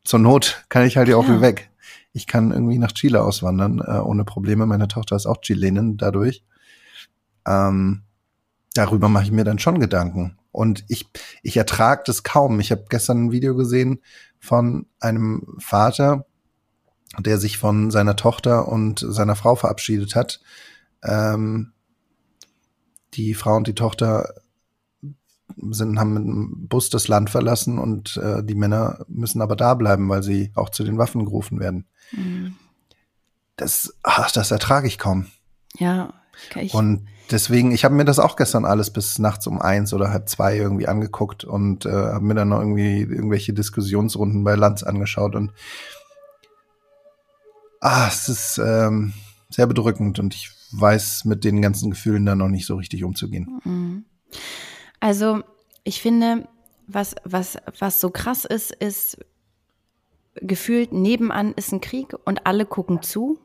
Zur 0.04 0.20
Not 0.20 0.66
kann 0.70 0.86
ich 0.86 0.98
halt 0.98 1.08
ja 1.08 1.16
auch 1.16 1.28
ja. 1.28 1.42
weg. 1.42 1.70
Ich 2.12 2.28
kann 2.28 2.52
irgendwie 2.52 2.78
nach 2.78 2.92
Chile 2.92 3.24
auswandern, 3.24 3.80
äh, 3.80 4.00
ohne 4.00 4.24
Probleme. 4.24 4.66
Meine 4.66 4.88
Tochter 4.88 5.16
ist 5.16 5.26
auch 5.26 5.42
Chilenin 5.42 5.98
dadurch. 5.98 6.44
Ähm, 7.46 8.04
darüber 8.74 9.10
mache 9.10 9.26
ich 9.26 9.32
mir 9.32 9.44
dann 9.44 9.60
schon 9.60 9.80
Gedanken. 9.80 10.38
Und 10.52 10.86
ich, 10.88 11.10
ich 11.44 11.58
ertrage 11.58 12.04
das 12.06 12.24
kaum. 12.24 12.60
Ich 12.60 12.72
habe 12.72 12.86
gestern 12.90 13.26
ein 13.26 13.32
Video 13.32 13.56
gesehen 13.56 14.02
von 14.40 14.86
einem 15.00 15.58
Vater, 15.60 16.26
der 17.20 17.38
sich 17.38 17.58
von 17.58 17.92
seiner 17.92 18.16
Tochter 18.16 18.68
und 18.68 19.00
seiner 19.00 19.36
Frau 19.36 19.56
verabschiedet 19.56 20.16
hat. 20.16 20.42
Ähm, 21.04 21.74
die 23.14 23.34
Frau 23.34 23.56
und 23.56 23.68
die 23.68 23.76
Tochter 23.76 24.34
sind, 25.70 26.00
haben 26.00 26.14
mit 26.14 26.24
dem 26.24 26.68
Bus 26.68 26.90
das 26.90 27.08
Land 27.08 27.30
verlassen 27.30 27.80
und 27.80 28.18
äh, 28.18 28.44
die 28.44 28.56
Männer 28.56 29.06
müssen 29.08 29.42
aber 29.42 29.56
da 29.56 29.74
bleiben, 29.74 30.10
weil 30.10 30.24
sie 30.24 30.52
auch 30.56 30.70
zu 30.70 30.84
den 30.84 30.98
Waffen 30.98 31.26
gerufen 31.26 31.60
werden. 31.60 31.86
Mhm. 32.12 32.56
Das, 33.56 33.94
ach, 34.04 34.32
das 34.32 34.52
ertrage 34.52 34.88
ich 34.88 34.98
kaum. 34.98 35.28
Ja. 35.78 36.14
Ich. 36.56 36.74
Und 36.74 37.08
deswegen, 37.32 37.72
ich 37.72 37.86
habe 37.86 37.96
mir 37.96 38.06
das 38.06 38.20
auch 38.20 38.36
gestern 38.36 38.66
alles 38.66 38.92
bis 38.92 39.20
nachts 39.20 39.48
um 39.48 39.62
eins 39.62 39.94
oder 39.94 40.10
halb 40.10 40.28
zwei 40.28 40.58
irgendwie 40.58 40.88
angeguckt 40.88 41.46
und 41.46 41.86
äh, 41.86 41.92
habe 41.92 42.26
mir 42.26 42.36
dann 42.36 42.50
noch 42.50 42.60
irgendwie 42.60 43.02
irgendwelche 43.02 43.54
Diskussionsrunden 43.54 44.44
bei 44.44 44.56
Lanz 44.56 44.84
angeschaut 44.84 45.36
und 45.36 45.54
ah, 47.80 48.08
es 48.08 48.28
ist 48.28 48.58
ähm, 48.58 49.14
sehr 49.50 49.68
bedrückend 49.68 50.20
und 50.20 50.34
ich 50.34 50.52
weiß 50.72 51.26
mit 51.26 51.44
den 51.44 51.62
ganzen 51.62 51.92
Gefühlen 51.92 52.26
da 52.26 52.36
noch 52.36 52.50
nicht 52.50 52.66
so 52.66 52.76
richtig 52.76 53.04
umzugehen. 53.04 53.62
Mhm. 53.64 54.06
Also 55.06 55.44
ich 55.84 56.02
finde, 56.02 56.48
was, 56.88 57.14
was, 57.24 57.60
was 57.78 58.02
so 58.02 58.10
krass 58.10 58.44
ist, 58.44 58.72
ist 58.72 59.20
gefühlt 60.34 60.94
nebenan 60.94 61.54
ist 61.54 61.72
ein 61.72 61.80
Krieg 61.80 62.16
und 62.26 62.48
alle 62.48 62.66
gucken 62.66 63.04
zu. 63.04 63.40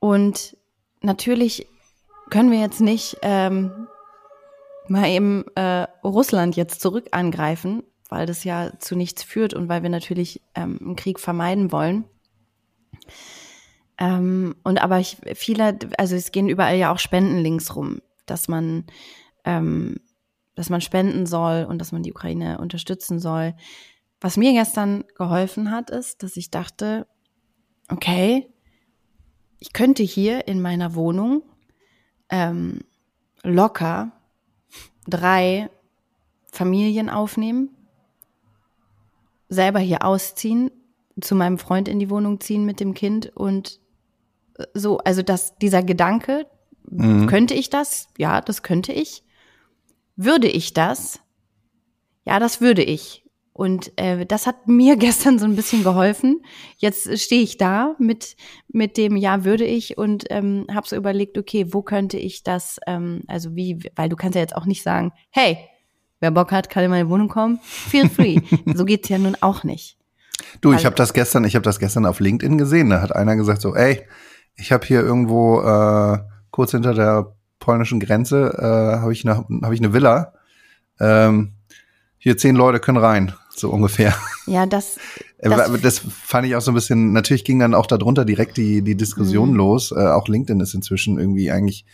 Und 0.00 0.54
natürlich 1.00 1.66
können 2.28 2.50
wir 2.50 2.60
jetzt 2.60 2.82
nicht 2.82 3.16
ähm, 3.22 3.88
mal 4.86 5.08
eben 5.08 5.46
äh, 5.54 5.86
Russland 6.04 6.56
jetzt 6.56 6.82
zurück 6.82 7.06
angreifen, 7.12 7.82
weil 8.10 8.26
das 8.26 8.44
ja 8.44 8.78
zu 8.80 8.96
nichts 8.96 9.22
führt 9.22 9.54
und 9.54 9.70
weil 9.70 9.82
wir 9.82 9.88
natürlich 9.88 10.42
ähm, 10.54 10.78
einen 10.78 10.96
Krieg 10.96 11.20
vermeiden 11.20 11.72
wollen. 11.72 12.04
Ähm, 13.96 14.56
und 14.62 14.82
aber 14.82 14.98
ich, 14.98 15.16
viele, 15.36 15.78
also 15.96 16.16
es 16.16 16.32
gehen 16.32 16.50
überall 16.50 16.76
ja 16.76 16.92
auch 16.92 16.98
Spendenlinks 16.98 17.74
rum, 17.74 18.02
dass 18.26 18.46
man 18.46 18.84
ähm, 19.46 19.96
dass 20.58 20.70
man 20.70 20.80
spenden 20.80 21.24
soll 21.24 21.64
und 21.68 21.78
dass 21.78 21.92
man 21.92 22.02
die 22.02 22.10
Ukraine 22.10 22.58
unterstützen 22.58 23.20
soll. 23.20 23.54
Was 24.20 24.36
mir 24.36 24.52
gestern 24.52 25.04
geholfen 25.16 25.70
hat, 25.70 25.88
ist, 25.88 26.24
dass 26.24 26.36
ich 26.36 26.50
dachte, 26.50 27.06
okay, 27.88 28.52
ich 29.60 29.72
könnte 29.72 30.02
hier 30.02 30.48
in 30.48 30.60
meiner 30.60 30.96
Wohnung 30.96 31.42
ähm, 32.28 32.80
locker 33.44 34.10
drei 35.06 35.70
Familien 36.50 37.08
aufnehmen, 37.08 37.70
selber 39.48 39.78
hier 39.78 40.04
ausziehen, 40.04 40.72
zu 41.20 41.36
meinem 41.36 41.58
Freund 41.58 41.86
in 41.86 42.00
die 42.00 42.10
Wohnung 42.10 42.40
ziehen 42.40 42.64
mit 42.64 42.80
dem 42.80 42.94
Kind 42.94 43.30
und 43.36 43.78
so, 44.74 44.98
also 44.98 45.22
dass 45.22 45.56
dieser 45.58 45.84
Gedanke, 45.84 46.48
mhm. 46.90 47.28
könnte 47.28 47.54
ich 47.54 47.70
das? 47.70 48.08
Ja, 48.18 48.40
das 48.40 48.64
könnte 48.64 48.92
ich. 48.92 49.22
Würde 50.20 50.48
ich 50.48 50.74
das? 50.74 51.20
Ja, 52.24 52.40
das 52.40 52.60
würde 52.60 52.82
ich. 52.82 53.24
Und 53.52 53.92
äh, 53.96 54.26
das 54.26 54.48
hat 54.48 54.66
mir 54.66 54.96
gestern 54.98 55.38
so 55.38 55.44
ein 55.44 55.54
bisschen 55.54 55.84
geholfen. 55.84 56.42
Jetzt 56.76 57.20
stehe 57.20 57.40
ich 57.40 57.56
da 57.56 57.94
mit 58.00 58.36
mit 58.66 58.96
dem 58.96 59.16
Ja 59.16 59.44
würde 59.44 59.64
ich 59.64 59.96
und 59.96 60.24
ähm, 60.30 60.66
habe 60.74 60.88
so 60.88 60.96
überlegt, 60.96 61.38
okay, 61.38 61.72
wo 61.72 61.82
könnte 61.82 62.18
ich 62.18 62.42
das? 62.42 62.80
Ähm, 62.88 63.22
also 63.28 63.54
wie, 63.54 63.78
weil 63.94 64.08
du 64.08 64.16
kannst 64.16 64.34
ja 64.34 64.40
jetzt 64.40 64.56
auch 64.56 64.66
nicht 64.66 64.82
sagen, 64.82 65.12
hey, 65.30 65.56
wer 66.18 66.32
Bock 66.32 66.50
hat, 66.50 66.68
kann 66.68 66.82
in 66.82 66.90
meine 66.90 67.08
Wohnung 67.08 67.28
kommen. 67.28 67.60
Feel 67.62 68.08
free. 68.08 68.40
so 68.74 68.84
geht's 68.84 69.08
ja 69.08 69.18
nun 69.18 69.36
auch 69.40 69.62
nicht. 69.62 69.98
Du, 70.60 70.72
ich 70.72 70.84
habe 70.84 70.96
das 70.96 71.12
gestern, 71.12 71.44
ich 71.44 71.54
habe 71.54 71.64
das 71.64 71.78
gestern 71.78 72.06
auf 72.06 72.18
LinkedIn 72.18 72.58
gesehen. 72.58 72.90
Da 72.90 73.02
hat 73.02 73.14
einer 73.14 73.36
gesagt 73.36 73.62
so, 73.62 73.76
ey, 73.76 74.04
ich 74.56 74.72
habe 74.72 74.84
hier 74.84 75.00
irgendwo 75.00 75.60
äh, 75.60 76.18
kurz 76.50 76.72
hinter 76.72 76.94
der 76.94 77.37
polnischen 77.58 78.00
Grenze 78.00 78.54
äh, 78.58 79.00
habe 79.00 79.12
ich, 79.12 79.26
eine, 79.26 79.36
hab 79.36 79.72
ich 79.72 79.80
eine 79.80 79.92
Villa. 79.92 80.32
Ähm, 81.00 81.52
hier 82.18 82.36
zehn 82.36 82.56
Leute 82.56 82.80
können 82.80 82.98
rein, 82.98 83.32
so 83.50 83.70
ungefähr. 83.70 84.14
Ja, 84.46 84.66
das, 84.66 84.96
äh, 85.38 85.48
das, 85.48 85.80
das 85.80 85.98
fand 85.98 86.46
ich 86.46 86.56
auch 86.56 86.60
so 86.60 86.72
ein 86.72 86.74
bisschen, 86.74 87.12
natürlich 87.12 87.44
ging 87.44 87.58
dann 87.58 87.74
auch 87.74 87.86
darunter 87.86 88.24
direkt 88.24 88.56
die, 88.56 88.82
die 88.82 88.96
Diskussion 88.96 89.50
mhm. 89.50 89.56
los. 89.56 89.92
Äh, 89.92 90.06
auch 90.06 90.28
LinkedIn 90.28 90.60
ist 90.60 90.74
inzwischen 90.74 91.18
irgendwie 91.18 91.50
eigentlich 91.50 91.84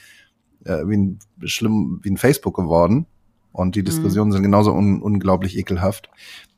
äh, 0.65 0.87
wie 0.87 0.97
ein 0.97 1.19
schlimm, 1.45 2.01
wie 2.03 2.11
ein 2.11 2.17
Facebook 2.17 2.57
geworden. 2.57 3.07
Und 3.53 3.77
die 3.77 3.83
mhm. 3.83 3.87
Diskussionen 3.87 4.31
mhm. 4.31 4.33
sind 4.33 4.43
genauso 4.43 4.73
un, 4.73 5.01
unglaublich 5.01 5.57
ekelhaft. 5.57 6.09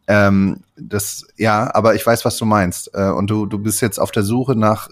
Ähm, 0.08 0.60
das, 0.76 1.26
ja, 1.36 1.74
aber 1.74 1.94
ich 1.94 2.06
weiß, 2.06 2.24
was 2.24 2.36
du 2.36 2.44
meinst. 2.44 2.90
Äh, 2.94 3.10
und 3.10 3.28
du, 3.28 3.46
du 3.46 3.58
bist 3.58 3.82
jetzt 3.82 3.98
auf 3.98 4.12
der 4.12 4.22
Suche 4.22 4.54
nach 4.54 4.88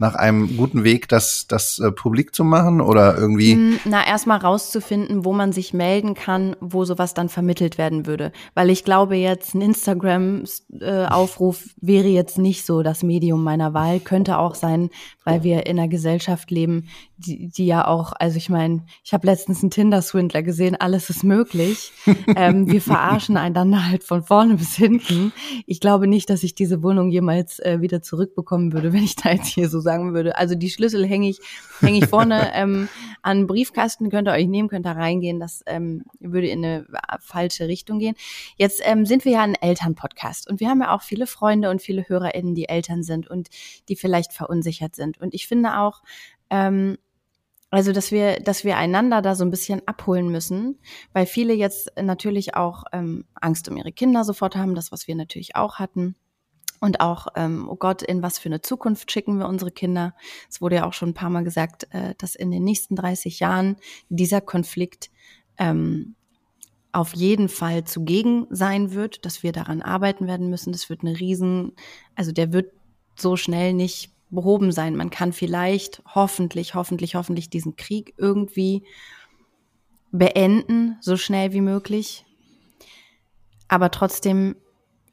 nach 0.00 0.14
einem 0.14 0.56
guten 0.56 0.82
Weg, 0.82 1.08
das, 1.08 1.46
das 1.46 1.78
äh, 1.78 1.92
publik 1.92 2.34
zu 2.34 2.42
machen 2.42 2.80
oder 2.80 3.18
irgendwie? 3.18 3.52
Hm, 3.52 3.80
na, 3.84 4.06
erstmal 4.06 4.38
rauszufinden, 4.38 5.26
wo 5.26 5.34
man 5.34 5.52
sich 5.52 5.74
melden 5.74 6.14
kann, 6.14 6.56
wo 6.60 6.86
sowas 6.86 7.12
dann 7.12 7.28
vermittelt 7.28 7.76
werden 7.76 8.06
würde. 8.06 8.32
Weil 8.54 8.70
ich 8.70 8.84
glaube 8.84 9.16
jetzt, 9.16 9.54
ein 9.54 9.60
Instagram-Aufruf 9.60 11.66
äh, 11.66 11.68
wäre 11.82 12.08
jetzt 12.08 12.38
nicht 12.38 12.64
so 12.64 12.82
das 12.82 13.02
Medium 13.02 13.44
meiner 13.44 13.74
Wahl. 13.74 14.00
Könnte 14.00 14.38
auch 14.38 14.54
sein, 14.54 14.88
weil 15.24 15.42
wir 15.42 15.66
in 15.66 15.78
einer 15.78 15.88
Gesellschaft 15.88 16.50
leben, 16.50 16.88
die, 17.20 17.48
die 17.48 17.66
ja 17.66 17.86
auch, 17.86 18.12
also 18.18 18.36
ich 18.36 18.48
meine, 18.48 18.84
ich 19.04 19.12
habe 19.12 19.26
letztens 19.26 19.62
einen 19.62 19.70
Tinder-Swindler 19.70 20.42
gesehen, 20.42 20.76
alles 20.76 21.10
ist 21.10 21.22
möglich. 21.22 21.92
ähm, 22.34 22.70
wir 22.70 22.80
verarschen 22.80 23.36
einander 23.36 23.86
halt 23.86 24.04
von 24.04 24.22
vorne 24.22 24.54
bis 24.54 24.74
hinten. 24.74 25.32
Ich 25.66 25.80
glaube 25.80 26.06
nicht, 26.06 26.30
dass 26.30 26.42
ich 26.42 26.54
diese 26.54 26.82
Wohnung 26.82 27.10
jemals 27.10 27.58
äh, 27.60 27.80
wieder 27.80 28.02
zurückbekommen 28.02 28.72
würde, 28.72 28.92
wenn 28.92 29.04
ich 29.04 29.16
da 29.16 29.32
jetzt 29.32 29.48
hier 29.48 29.68
so 29.68 29.80
sagen 29.80 30.14
würde. 30.14 30.36
Also 30.36 30.54
die 30.54 30.70
Schlüssel 30.70 31.06
hänge 31.06 31.28
ich, 31.28 31.40
hänge 31.80 31.98
ich 31.98 32.06
vorne 32.06 32.50
ähm, 32.54 32.88
an 33.22 33.46
Briefkasten, 33.46 34.10
könnt 34.10 34.28
ihr 34.28 34.32
euch 34.32 34.48
nehmen, 34.48 34.68
könnt 34.68 34.86
da 34.86 34.92
reingehen. 34.92 35.40
Das 35.40 35.62
ähm, 35.66 36.04
würde 36.18 36.48
in 36.48 36.64
eine 36.64 36.86
falsche 37.20 37.68
Richtung 37.68 37.98
gehen. 37.98 38.14
Jetzt 38.56 38.80
ähm, 38.84 39.04
sind 39.04 39.24
wir 39.24 39.32
ja 39.32 39.42
ein 39.42 39.54
Elternpodcast 39.54 40.48
und 40.48 40.60
wir 40.60 40.68
haben 40.68 40.80
ja 40.80 40.94
auch 40.94 41.02
viele 41.02 41.26
Freunde 41.26 41.70
und 41.70 41.82
viele 41.82 42.08
HörerInnen, 42.08 42.54
die 42.54 42.68
Eltern 42.68 43.02
sind 43.02 43.28
und 43.28 43.48
die 43.88 43.96
vielleicht 43.96 44.32
verunsichert 44.32 44.96
sind. 44.96 45.20
Und 45.20 45.34
ich 45.34 45.46
finde 45.46 45.78
auch, 45.78 46.02
ähm, 46.50 46.98
also, 47.70 47.92
dass 47.92 48.10
wir, 48.10 48.40
dass 48.40 48.64
wir 48.64 48.76
einander 48.76 49.22
da 49.22 49.34
so 49.34 49.44
ein 49.44 49.50
bisschen 49.50 49.86
abholen 49.86 50.30
müssen, 50.30 50.78
weil 51.12 51.26
viele 51.26 51.54
jetzt 51.54 51.92
natürlich 52.00 52.54
auch 52.56 52.84
ähm, 52.92 53.24
Angst 53.34 53.68
um 53.68 53.76
ihre 53.76 53.92
Kinder 53.92 54.24
sofort 54.24 54.56
haben, 54.56 54.74
das, 54.74 54.90
was 54.90 55.06
wir 55.06 55.14
natürlich 55.14 55.54
auch 55.54 55.78
hatten. 55.78 56.16
Und 56.80 57.00
auch, 57.00 57.28
ähm, 57.36 57.68
oh 57.70 57.76
Gott, 57.76 58.02
in 58.02 58.22
was 58.22 58.38
für 58.38 58.48
eine 58.48 58.62
Zukunft 58.62 59.12
schicken 59.12 59.38
wir 59.38 59.46
unsere 59.46 59.70
Kinder? 59.70 60.14
Es 60.48 60.60
wurde 60.60 60.76
ja 60.76 60.86
auch 60.86 60.94
schon 60.94 61.10
ein 61.10 61.14
paar 61.14 61.30
Mal 61.30 61.44
gesagt, 61.44 61.86
äh, 61.90 62.14
dass 62.18 62.34
in 62.34 62.50
den 62.50 62.64
nächsten 62.64 62.96
30 62.96 63.38
Jahren 63.38 63.76
dieser 64.08 64.40
Konflikt 64.40 65.10
ähm, 65.58 66.16
auf 66.92 67.14
jeden 67.14 67.48
Fall 67.48 67.84
zugegen 67.84 68.46
sein 68.50 68.92
wird, 68.92 69.24
dass 69.24 69.42
wir 69.42 69.52
daran 69.52 69.82
arbeiten 69.82 70.26
werden 70.26 70.50
müssen. 70.50 70.72
Das 70.72 70.88
wird 70.88 71.02
eine 71.02 71.20
Riesen, 71.20 71.72
also 72.16 72.32
der 72.32 72.52
wird 72.52 72.72
so 73.14 73.36
schnell 73.36 73.74
nicht 73.74 74.10
behoben 74.30 74.72
sein. 74.72 74.96
Man 74.96 75.10
kann 75.10 75.32
vielleicht, 75.32 76.02
hoffentlich, 76.14 76.74
hoffentlich, 76.74 77.14
hoffentlich 77.14 77.50
diesen 77.50 77.76
Krieg 77.76 78.14
irgendwie 78.16 78.84
beenden, 80.12 80.96
so 81.00 81.16
schnell 81.16 81.52
wie 81.52 81.60
möglich. 81.60 82.24
Aber 83.68 83.90
trotzdem 83.90 84.56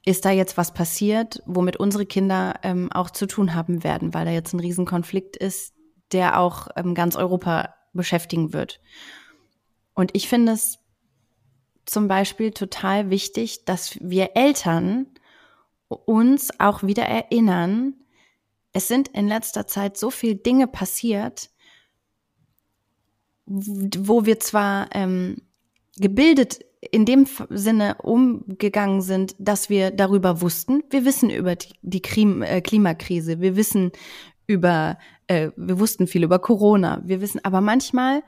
ist 0.06 0.26
da 0.26 0.32
jetzt 0.32 0.58
was 0.58 0.74
passiert, 0.74 1.44
womit 1.46 1.78
unsere 1.78 2.06
Kinder 2.06 2.56
ähm, 2.64 2.92
auch 2.92 3.10
zu 3.10 3.28
tun 3.28 3.54
haben 3.54 3.84
werden, 3.84 4.14
weil 4.14 4.26
da 4.26 4.32
jetzt 4.32 4.54
ein 4.54 4.60
Riesenkonflikt 4.60 5.36
ist, 5.36 5.74
der 6.12 6.40
auch 6.40 6.70
ähm, 6.76 6.96
ganz 6.96 7.16
Europa 7.16 7.76
beschäftigen 7.94 8.54
wird. 8.54 8.80
Und 9.94 10.12
ich 10.16 10.30
finde 10.30 10.54
es 10.54 10.80
zum 11.86 12.08
Beispiel 12.08 12.52
total 12.52 13.10
wichtig, 13.10 13.66
dass 13.66 13.98
wir 14.02 14.36
Eltern 14.36 15.08
uns 15.88 16.58
auch 16.60 16.84
wieder 16.84 17.04
erinnern, 17.04 17.96
es 18.78 18.88
sind 18.88 19.08
in 19.08 19.28
letzter 19.28 19.66
Zeit 19.66 19.98
so 19.98 20.12
viele 20.12 20.36
Dinge 20.36 20.68
passiert, 20.68 21.50
wo 23.48 24.28
wir 24.28 24.40
zwar 24.40 24.90
ähm, 24.94 25.38
gebildet 25.98 26.60
in 26.92 27.04
dem 27.06 27.26
Sinne 27.50 27.96
umgegangen 28.04 29.02
sind, 29.02 29.36
dass 29.40 29.72
wir 29.72 29.90
darüber 29.90 30.42
wussten. 30.42 30.84
Wir 30.92 31.06
wissen 31.06 31.32
über 31.32 31.56
die, 31.56 31.70
die 31.82 32.04
äh, 32.44 32.62
Klimakrise, 32.62 33.42
wir 33.42 33.56
wissen 33.56 33.92
über, 34.46 35.00
äh, 35.26 35.50
wir 35.56 35.80
wussten 35.80 36.06
viel 36.06 36.24
über 36.24 36.38
Corona, 36.38 37.02
wir 37.04 37.20
wissen, 37.20 37.44
aber 37.44 37.62
manchmal 37.62 38.22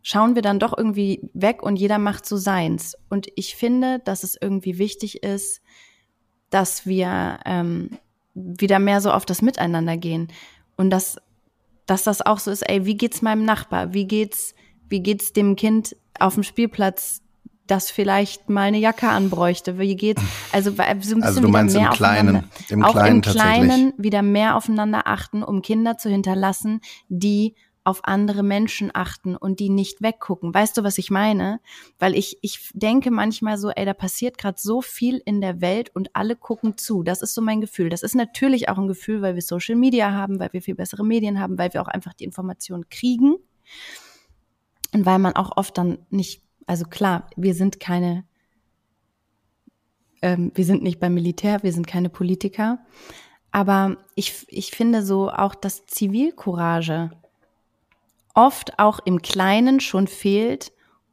schauen 0.00 0.36
wir 0.36 0.42
dann 0.42 0.58
doch 0.58 0.74
irgendwie 0.74 1.28
weg 1.34 1.62
und 1.62 1.76
jeder 1.76 1.98
macht 1.98 2.24
so 2.24 2.38
seins. 2.38 2.96
Und 3.10 3.28
ich 3.36 3.56
finde, 3.56 3.98
dass 3.98 4.24
es 4.24 4.38
irgendwie 4.40 4.78
wichtig 4.78 5.22
ist, 5.22 5.60
dass 6.48 6.86
wir 6.86 7.40
ähm, 7.44 7.90
wieder 8.36 8.78
mehr 8.78 9.00
so 9.00 9.10
auf 9.10 9.26
das 9.26 9.42
Miteinander 9.42 9.96
gehen. 9.96 10.28
Und 10.76 10.90
dass, 10.90 11.16
dass 11.86 12.04
das 12.04 12.24
auch 12.24 12.38
so 12.38 12.50
ist, 12.50 12.62
ey, 12.68 12.84
wie 12.84 12.96
geht's 12.96 13.22
meinem 13.22 13.44
Nachbar? 13.44 13.94
Wie 13.94 14.06
geht's, 14.06 14.54
wie 14.88 15.00
geht's 15.00 15.32
dem 15.32 15.56
Kind 15.56 15.96
auf 16.20 16.34
dem 16.34 16.42
Spielplatz, 16.42 17.22
das 17.66 17.90
vielleicht 17.90 18.48
mal 18.48 18.68
eine 18.68 18.78
Jacke 18.78 19.08
anbräuchte? 19.08 19.78
Wie 19.78 19.96
geht's? 19.96 20.22
Also, 20.52 20.70
so 20.70 20.82
ein 20.82 20.98
bisschen 21.00 21.22
also 21.22 21.40
du 21.40 21.48
meinst 21.48 21.74
wieder 21.74 21.82
mehr 21.82 21.90
im 21.90 21.96
Kleinen, 21.96 22.44
im 22.68 22.84
auch 22.84 22.92
Kleinen 22.92 23.16
im 23.16 23.22
Kleinen 23.22 23.92
wieder 23.96 24.22
mehr 24.22 24.56
aufeinander 24.56 25.02
achten, 25.06 25.42
um 25.42 25.62
Kinder 25.62 25.96
zu 25.96 26.10
hinterlassen, 26.10 26.80
die 27.08 27.54
auf 27.86 28.00
andere 28.02 28.42
Menschen 28.42 28.90
achten 28.92 29.36
und 29.36 29.60
die 29.60 29.68
nicht 29.68 30.02
weggucken. 30.02 30.52
Weißt 30.52 30.76
du, 30.76 30.82
was 30.82 30.98
ich 30.98 31.10
meine? 31.10 31.60
Weil 32.00 32.16
ich, 32.16 32.36
ich 32.42 32.70
denke 32.74 33.12
manchmal 33.12 33.58
so, 33.58 33.70
ey, 33.70 33.84
da 33.84 33.94
passiert 33.94 34.38
gerade 34.38 34.60
so 34.60 34.82
viel 34.82 35.22
in 35.24 35.40
der 35.40 35.60
Welt 35.60 35.94
und 35.94 36.10
alle 36.14 36.34
gucken 36.34 36.76
zu. 36.76 37.04
Das 37.04 37.22
ist 37.22 37.32
so 37.32 37.40
mein 37.40 37.60
Gefühl. 37.60 37.88
Das 37.88 38.02
ist 38.02 38.16
natürlich 38.16 38.68
auch 38.68 38.78
ein 38.78 38.88
Gefühl, 38.88 39.22
weil 39.22 39.36
wir 39.36 39.42
Social 39.42 39.76
Media 39.76 40.10
haben, 40.10 40.40
weil 40.40 40.52
wir 40.52 40.62
viel 40.62 40.74
bessere 40.74 41.04
Medien 41.04 41.38
haben, 41.38 41.58
weil 41.58 41.72
wir 41.72 41.80
auch 41.80 41.86
einfach 41.86 42.12
die 42.12 42.24
Informationen 42.24 42.88
kriegen. 42.88 43.36
Und 44.92 45.06
weil 45.06 45.20
man 45.20 45.36
auch 45.36 45.56
oft 45.56 45.78
dann 45.78 45.98
nicht, 46.10 46.42
also 46.66 46.86
klar, 46.86 47.30
wir 47.36 47.54
sind 47.54 47.78
keine, 47.78 48.24
ähm, 50.22 50.50
wir 50.56 50.64
sind 50.64 50.82
nicht 50.82 50.98
beim 50.98 51.14
Militär, 51.14 51.62
wir 51.62 51.72
sind 51.72 51.86
keine 51.86 52.08
Politiker. 52.08 52.80
Aber 53.52 53.98
ich, 54.16 54.44
ich 54.48 54.72
finde 54.72 55.04
so 55.04 55.30
auch, 55.30 55.54
dass 55.54 55.86
Zivilcourage 55.86 57.10
oft 58.36 58.78
auch 58.78 59.00
im 59.04 59.22
Kleinen 59.22 59.80
schon 59.80 60.06
fehlt 60.06 60.72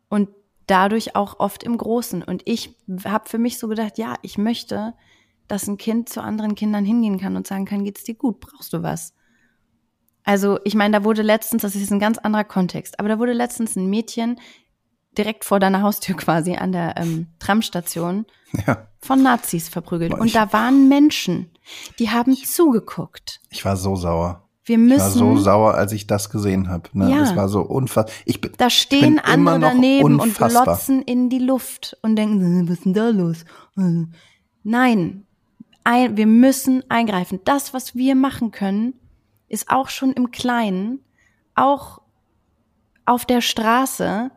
und 0.09 0.29
dadurch 0.67 1.15
auch 1.15 1.39
oft 1.39 1.63
im 1.63 1.77
Großen. 1.77 2.21
Und 2.21 2.43
ich 2.45 2.75
habe 3.05 3.27
für 3.27 3.39
mich 3.39 3.57
so 3.57 3.67
gedacht, 3.67 3.97
ja, 3.97 4.15
ich 4.21 4.37
möchte, 4.37 4.93
dass 5.47 5.67
ein 5.67 5.77
Kind 5.77 6.09
zu 6.09 6.21
anderen 6.21 6.55
Kindern 6.55 6.85
hingehen 6.85 7.19
kann 7.19 7.35
und 7.35 7.47
sagen 7.47 7.65
kann, 7.65 7.83
geht's 7.83 8.03
dir 8.03 8.15
gut, 8.15 8.39
brauchst 8.39 8.73
du 8.73 8.83
was? 8.83 9.13
Also 10.23 10.59
ich 10.63 10.75
meine, 10.75 10.99
da 10.99 11.03
wurde 11.03 11.21
letztens, 11.21 11.63
das 11.63 11.75
ist 11.75 11.91
ein 11.91 11.99
ganz 11.99 12.17
anderer 12.17 12.43
Kontext, 12.43 12.99
aber 12.99 13.09
da 13.09 13.19
wurde 13.19 13.33
letztens 13.33 13.75
ein 13.75 13.89
Mädchen 13.89 14.39
direkt 15.17 15.45
vor 15.45 15.59
deiner 15.59 15.81
Haustür 15.81 16.15
quasi 16.17 16.55
an 16.55 16.71
der 16.71 16.97
ähm, 16.97 17.27
Tramstation 17.39 18.25
ja. 18.67 18.87
von 18.99 19.23
Nazis 19.23 19.69
verprügelt. 19.69 20.11
Boah, 20.11 20.19
und 20.19 20.35
da 20.35 20.51
waren 20.51 20.89
Menschen, 20.89 21.51
die 21.99 22.09
haben 22.09 22.33
ich, 22.33 22.47
zugeguckt. 22.47 23.41
Ich 23.49 23.63
war 23.63 23.77
so 23.77 23.95
sauer. 23.95 24.49
Wir 24.65 24.77
müssen. 24.77 24.96
Ich 24.96 25.01
war 25.01 25.10
so 25.12 25.38
sauer, 25.38 25.74
als 25.74 25.91
ich 25.91 26.08
das 26.08 26.29
gesehen 26.29 26.70
habe. 26.70 26.89
Ne? 26.93 27.12
Ja. 27.12 27.20
Das 27.20 27.36
war 27.36 27.50
so 27.50 27.62
unfassbar. 27.62 28.15
Ich 28.25 28.39
bin, 28.39 28.51
da 28.58 28.70
stehen 28.70 29.15
bin 29.15 29.20
andere 29.20 29.60
daneben 29.60 30.20
unfassbar. 30.20 30.62
und 30.62 30.65
glotzen 30.65 31.01
in 31.01 31.29
die 31.29 31.39
Luft 31.39 31.98
und 32.01 32.15
denken, 32.15 32.67
was 32.67 32.77
ist 32.77 32.86
denn 32.86 32.93
da 32.93 33.10
los? 33.10 33.46
Nein, 34.63 35.25
ein, 35.84 36.15
wir 36.15 36.27
müssen 36.27 36.89
eingreifen. 36.89 37.41
Das, 37.43 37.74
was 37.74 37.96
wir 37.96 38.15
machen 38.15 38.51
können, 38.51 38.93
ist 39.50 39.70
auch 39.70 39.89
schon 39.89 40.13
im 40.13 40.32
Kleinen, 40.32 41.00
auch 41.55 42.01
auf 43.05 43.25
der 43.25 43.41
Straße, 43.41 44.32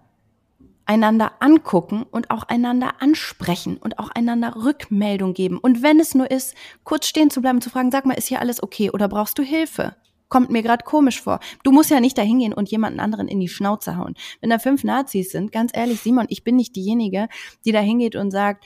einander 0.87 1.33
angucken 1.41 2.05
und 2.05 2.31
auch 2.31 2.45
einander 2.45 2.95
ansprechen 3.01 3.77
und 3.77 3.99
auch 3.99 4.09
einander 4.11 4.55
Rückmeldung 4.57 5.35
geben. 5.35 5.59
Und 5.59 5.83
wenn 5.83 5.99
es 5.99 6.15
nur 6.15 6.31
ist, 6.31 6.55
kurz 6.85 7.07
stehen 7.09 7.29
zu 7.29 7.43
bleiben, 7.43 7.61
zu 7.61 7.71
fragen, 7.71 7.91
sag 7.91 8.07
mal, 8.07 8.15
ist 8.15 8.29
hier 8.29 8.41
alles 8.41 8.63
okay 8.63 8.91
oder 8.91 9.09
brauchst 9.09 9.37
du 9.39 9.43
Hilfe? 9.43 9.97
Kommt 10.29 10.51
mir 10.51 10.63
gerade 10.63 10.85
komisch 10.85 11.23
vor. 11.23 11.41
Du 11.63 11.71
musst 11.71 11.91
ja 11.91 12.01
nicht 12.01 12.19
dahin 12.19 12.41
gehen 12.41 12.53
und 12.53 12.69
jemanden 12.71 13.01
anderen 13.01 13.29
in 13.29 13.39
die 13.39 13.49
Schnauze 13.49 13.97
hauen. 13.97 14.15
Wenn 14.41 14.51
da 14.51 14.59
fünf 14.59 14.83
Nazis 14.83 15.31
sind, 15.31 15.53
ganz 15.53 15.71
ehrlich, 15.75 16.01
Simon, 16.01 16.27
ich 16.29 16.43
bin 16.43 16.57
nicht 16.57 16.75
diejenige, 16.75 17.29
die 17.65 17.73
da 17.73 17.81
hingeht 17.81 18.17
und 18.17 18.31
sagt, 18.31 18.65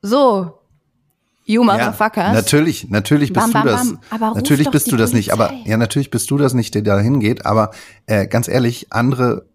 so, 0.00 0.58
You 1.46 1.62
motherfuckers. 1.62 2.28
Ja, 2.28 2.32
natürlich, 2.32 2.88
natürlich 2.88 3.32
bist 3.32 3.52
bam, 3.52 3.52
bam, 3.52 3.62
du 3.64 3.70
das. 3.70 4.10
Aber 4.10 4.34
natürlich 4.34 4.70
bist 4.70 4.90
du 4.90 4.96
das 4.96 5.10
Polizei. 5.10 5.32
nicht, 5.32 5.32
aber 5.32 5.52
ja, 5.66 5.76
natürlich 5.76 6.10
bist 6.10 6.30
du 6.30 6.38
das 6.38 6.54
nicht, 6.54 6.74
der 6.74 6.82
da 6.82 6.98
hingeht, 6.98 7.44
aber 7.44 7.70
äh, 8.06 8.26
ganz 8.26 8.48
ehrlich, 8.48 8.92
andere 8.92 9.46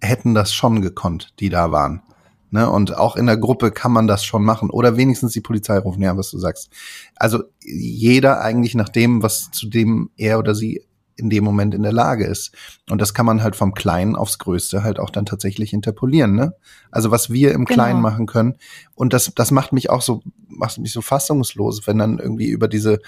hätten 0.00 0.34
das 0.34 0.54
schon 0.54 0.80
gekonnt, 0.80 1.34
die 1.40 1.50
da 1.50 1.70
waren. 1.72 2.02
Ne? 2.50 2.70
Und 2.70 2.96
auch 2.96 3.16
in 3.16 3.26
der 3.26 3.36
Gruppe 3.36 3.70
kann 3.70 3.92
man 3.92 4.06
das 4.06 4.24
schon 4.24 4.44
machen. 4.44 4.70
Oder 4.70 4.96
wenigstens 4.96 5.32
die 5.32 5.40
Polizei 5.40 5.78
rufen, 5.78 6.02
ja, 6.02 6.16
was 6.16 6.30
du 6.30 6.38
sagst. 6.38 6.70
Also 7.16 7.44
jeder 7.62 8.40
eigentlich 8.40 8.74
nach 8.74 8.88
dem, 8.88 9.22
was 9.22 9.50
zu 9.50 9.68
dem 9.68 10.10
er 10.16 10.38
oder 10.38 10.54
sie 10.54 10.86
in 11.16 11.30
dem 11.30 11.44
Moment 11.44 11.74
in 11.74 11.82
der 11.82 11.92
Lage 11.92 12.26
ist. 12.26 12.52
Und 12.90 13.00
das 13.00 13.14
kann 13.14 13.26
man 13.26 13.42
halt 13.42 13.56
vom 13.56 13.74
Kleinen 13.74 14.16
aufs 14.16 14.38
Größte 14.38 14.82
halt 14.82 14.98
auch 14.98 15.10
dann 15.10 15.26
tatsächlich 15.26 15.72
interpolieren, 15.72 16.34
ne? 16.34 16.54
Also 16.90 17.10
was 17.10 17.30
wir 17.30 17.52
im 17.52 17.64
Kleinen 17.64 17.96
genau. 17.96 18.10
machen 18.10 18.26
können. 18.26 18.56
Und 18.94 19.12
das, 19.12 19.32
das 19.34 19.50
macht 19.50 19.72
mich 19.72 19.90
auch 19.90 20.02
so, 20.02 20.22
macht 20.48 20.78
mich 20.78 20.92
so 20.92 21.00
fassungslos, 21.00 21.86
wenn 21.86 21.98
dann 21.98 22.18
irgendwie 22.18 22.48
über 22.48 22.68
diese, 22.68 23.00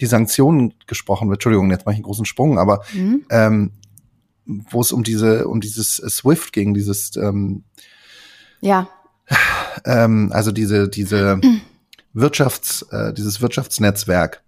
die 0.00 0.06
Sanktionen 0.06 0.74
gesprochen 0.86 1.28
wird. 1.28 1.38
Entschuldigung, 1.38 1.70
jetzt 1.70 1.86
mache 1.86 1.94
ich 1.94 1.98
einen 1.98 2.04
großen 2.04 2.24
Sprung, 2.24 2.58
aber 2.58 2.82
mhm. 2.94 3.24
ähm, 3.30 3.72
wo 4.44 4.80
es 4.80 4.92
um 4.92 5.02
diese, 5.02 5.48
um 5.48 5.60
dieses 5.60 5.96
Swift 5.96 6.52
ging, 6.52 6.72
dieses 6.72 7.16
ähm, 7.16 7.64
ja. 8.60 8.88
Ähm, 9.84 10.30
also 10.32 10.52
diese, 10.52 10.88
diese 10.88 11.40
Wirtschafts, 12.12 12.82
äh, 12.90 13.12
dieses 13.12 13.40
Wirtschaftsnetzwerk, 13.40 14.42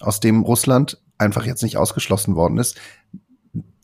aus 0.00 0.20
dem 0.20 0.42
Russland 0.42 1.00
einfach 1.18 1.44
jetzt 1.44 1.62
nicht 1.62 1.76
ausgeschlossen 1.76 2.34
worden 2.34 2.58
ist, 2.58 2.80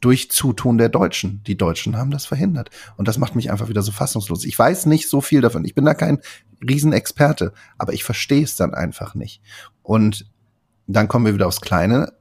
durch 0.01 0.31
Zutun 0.31 0.79
der 0.79 0.89
Deutschen. 0.89 1.43
Die 1.47 1.57
Deutschen 1.57 1.97
haben 1.97 2.11
das 2.11 2.27
verhindert. 2.27 2.71
Und 2.97 3.09
das 3.09 3.19
macht 3.19 3.37
mich 3.37 3.51
einfach 3.51 3.69
wieder 3.69 3.83
so 3.83 3.93
fassungslos. 3.93 4.45
Ich 4.45 4.59
weiß 4.59 4.87
nicht 4.87 5.09
so 5.09 5.21
viel 5.21 5.41
davon. 5.41 5.65
Ich 5.65 5.75
bin 5.75 5.85
da 5.85 5.95
kein 5.95 6.19
Riesenexperte, 6.67 7.53
aber 7.79 7.93
ich 7.93 8.05
verstehe 8.05 8.43
es 8.43 8.57
dann 8.57 8.75
einfach 8.75 9.15
nicht. 9.15 9.43
Und 9.83 10.31
dann 10.87 11.09
kommen 11.09 11.27
wir 11.27 11.35
wieder 11.35 11.47
aufs 11.47 11.61
Kleine 11.61 12.13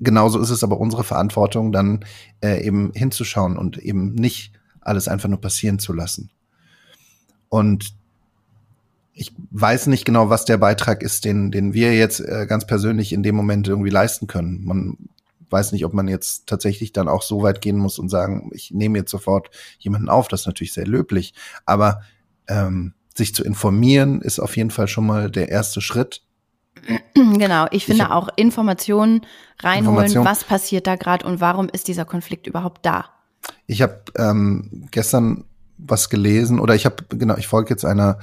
genauso 0.00 0.38
ist 0.40 0.50
es 0.50 0.64
aber 0.64 0.78
unsere 0.78 1.04
Verantwortung, 1.04 1.72
dann 1.72 2.04
äh, 2.42 2.64
eben 2.64 2.92
hinzuschauen 2.94 3.56
und 3.56 3.78
eben 3.78 4.14
nicht 4.14 4.52
alles 4.84 5.08
einfach 5.08 5.28
nur 5.28 5.40
passieren 5.40 5.78
zu 5.78 5.92
lassen. 5.92 6.30
Und 7.48 7.94
ich 9.12 9.32
weiß 9.50 9.86
nicht 9.86 10.04
genau, 10.04 10.28
was 10.28 10.44
der 10.44 10.58
Beitrag 10.58 11.02
ist, 11.02 11.24
den, 11.24 11.50
den 11.50 11.72
wir 11.72 11.94
jetzt 11.94 12.20
äh, 12.20 12.46
ganz 12.48 12.66
persönlich 12.66 13.12
in 13.12 13.22
dem 13.22 13.36
Moment 13.36 13.68
irgendwie 13.68 13.90
leisten 13.90 14.26
können. 14.26 14.64
Man 14.64 14.96
weiß 15.50 15.70
nicht, 15.72 15.84
ob 15.84 15.92
man 15.94 16.08
jetzt 16.08 16.46
tatsächlich 16.48 16.92
dann 16.92 17.06
auch 17.06 17.22
so 17.22 17.42
weit 17.42 17.60
gehen 17.60 17.78
muss 17.78 17.98
und 17.98 18.08
sagen, 18.08 18.50
ich 18.52 18.72
nehme 18.72 18.98
jetzt 18.98 19.12
sofort 19.12 19.50
jemanden 19.78 20.08
auf. 20.08 20.26
Das 20.26 20.40
ist 20.40 20.46
natürlich 20.46 20.72
sehr 20.72 20.86
löblich. 20.86 21.32
Aber 21.64 22.00
ähm, 22.48 22.94
sich 23.16 23.34
zu 23.34 23.44
informieren 23.44 24.20
ist 24.20 24.40
auf 24.40 24.56
jeden 24.56 24.70
Fall 24.70 24.88
schon 24.88 25.06
mal 25.06 25.30
der 25.30 25.48
erste 25.48 25.80
Schritt. 25.80 26.22
Genau, 27.14 27.66
ich 27.70 27.86
finde 27.86 28.04
ich 28.04 28.10
auch 28.10 28.28
Informationen 28.36 29.22
reinholen, 29.60 30.06
Information. 30.06 30.24
was 30.24 30.44
passiert 30.44 30.86
da 30.86 30.96
gerade 30.96 31.24
und 31.26 31.40
warum 31.40 31.68
ist 31.68 31.88
dieser 31.88 32.04
Konflikt 32.04 32.46
überhaupt 32.46 32.84
da. 32.84 33.13
Ich 33.66 33.82
habe 33.82 34.02
ähm, 34.16 34.88
gestern 34.90 35.44
was 35.78 36.08
gelesen 36.10 36.60
oder 36.60 36.74
ich 36.74 36.86
habe 36.86 37.04
genau, 37.08 37.36
ich 37.36 37.46
folge 37.48 37.70
jetzt 37.70 37.84
einer 37.84 38.18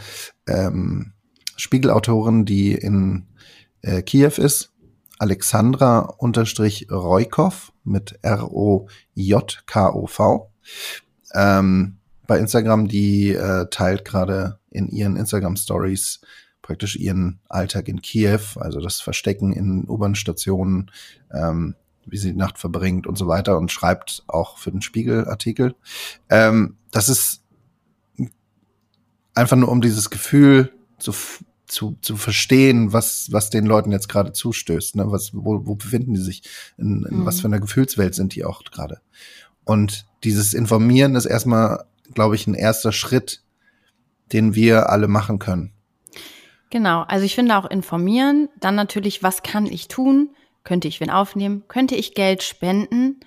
ähm, 0.48 1.14
Spiegelautorin, 1.56 2.46
die 2.46 2.74
in 2.74 3.28
äh, 3.82 4.02
Kiew 4.02 4.34
ist, 4.38 4.72
Alexandra 5.20 6.00
unterstrich 6.00 6.88
Roykov 6.90 7.74
mit 7.84 8.18
R-O-J-K-O-V. 8.22 8.92
Ähm, 11.34 11.98
bei 12.28 12.40
Instagram, 12.40 12.88
die 12.88 13.32
äh, 13.32 13.68
teilt 13.70 14.06
gerade 14.06 14.60
in 14.72 14.88
ihren 14.88 15.18
Instagram 15.18 15.58
Stories 15.58 16.22
praktisch 16.62 16.96
ihren 16.96 17.40
Alltag 17.50 17.88
in 17.88 18.02
Kiew, 18.02 18.40
also 18.56 18.80
das 18.80 19.02
Verstecken 19.02 19.52
in 19.52 19.88
U-Bahn-Stationen, 19.88 20.90
ähm, 21.34 21.76
wie 22.12 22.18
sie 22.18 22.34
die 22.34 22.38
Nacht 22.38 22.60
verbringt 22.60 23.08
und 23.08 23.18
so 23.18 23.28
weiter 23.28 23.58
und 23.58 23.72
schreibt 23.72 24.24
auch 24.28 24.58
für 24.58 24.70
den 24.70 24.82
Spiegel-Artikel. 24.82 25.76
Ähm, 26.30 26.78
das 26.92 27.10
ist 27.10 27.42
einfach 29.34 29.58
nur 29.58 29.70
um 29.70 29.82
dieses 29.82 30.10
Gefühl 30.10 30.74
zu, 31.00 31.14
zu, 31.66 31.98
zu 32.02 32.18
verstehen, 32.18 32.92
was, 32.92 33.30
was 33.32 33.50
den 33.50 33.66
Leuten 33.66 33.92
jetzt 33.92 34.10
gerade 34.10 34.34
zustößt. 34.34 34.98
Ne? 34.98 35.10
Was, 35.10 35.32
wo, 35.34 35.66
wo 35.66 35.76
befinden 35.76 36.14
die 36.14 36.22
sich? 36.22 36.44
In, 36.78 37.06
in 37.10 37.20
mhm. 37.20 37.26
was 37.26 37.40
für 37.40 37.48
einer 37.48 37.62
Gefühlswelt 37.62 38.14
sind 38.14 38.36
die 38.36 38.44
auch 38.44 38.64
gerade? 38.66 39.00
Und 39.64 40.06
dieses 40.26 40.54
Informieren 40.54 41.16
ist 41.16 41.26
erstmal, 41.26 41.86
glaube 42.14 42.36
ich, 42.36 42.46
ein 42.46 42.56
erster 42.56 42.92
Schritt, 42.92 43.42
den 44.34 44.54
wir 44.54 44.90
alle 44.90 45.08
machen 45.08 45.40
können. 45.40 45.72
Genau, 46.70 47.02
also 47.02 47.26
ich 47.26 47.36
finde 47.36 47.58
auch 47.58 47.66
informieren, 47.66 48.50
dann 48.60 48.76
natürlich, 48.76 49.24
was 49.24 49.44
kann 49.44 49.66
ich 49.66 49.88
tun? 49.88 50.30
Könnte 50.64 50.88
ich 50.88 51.00
wen 51.00 51.10
aufnehmen? 51.10 51.64
Könnte 51.68 51.96
ich 51.96 52.14
Geld 52.14 52.44
spenden? 52.44 53.20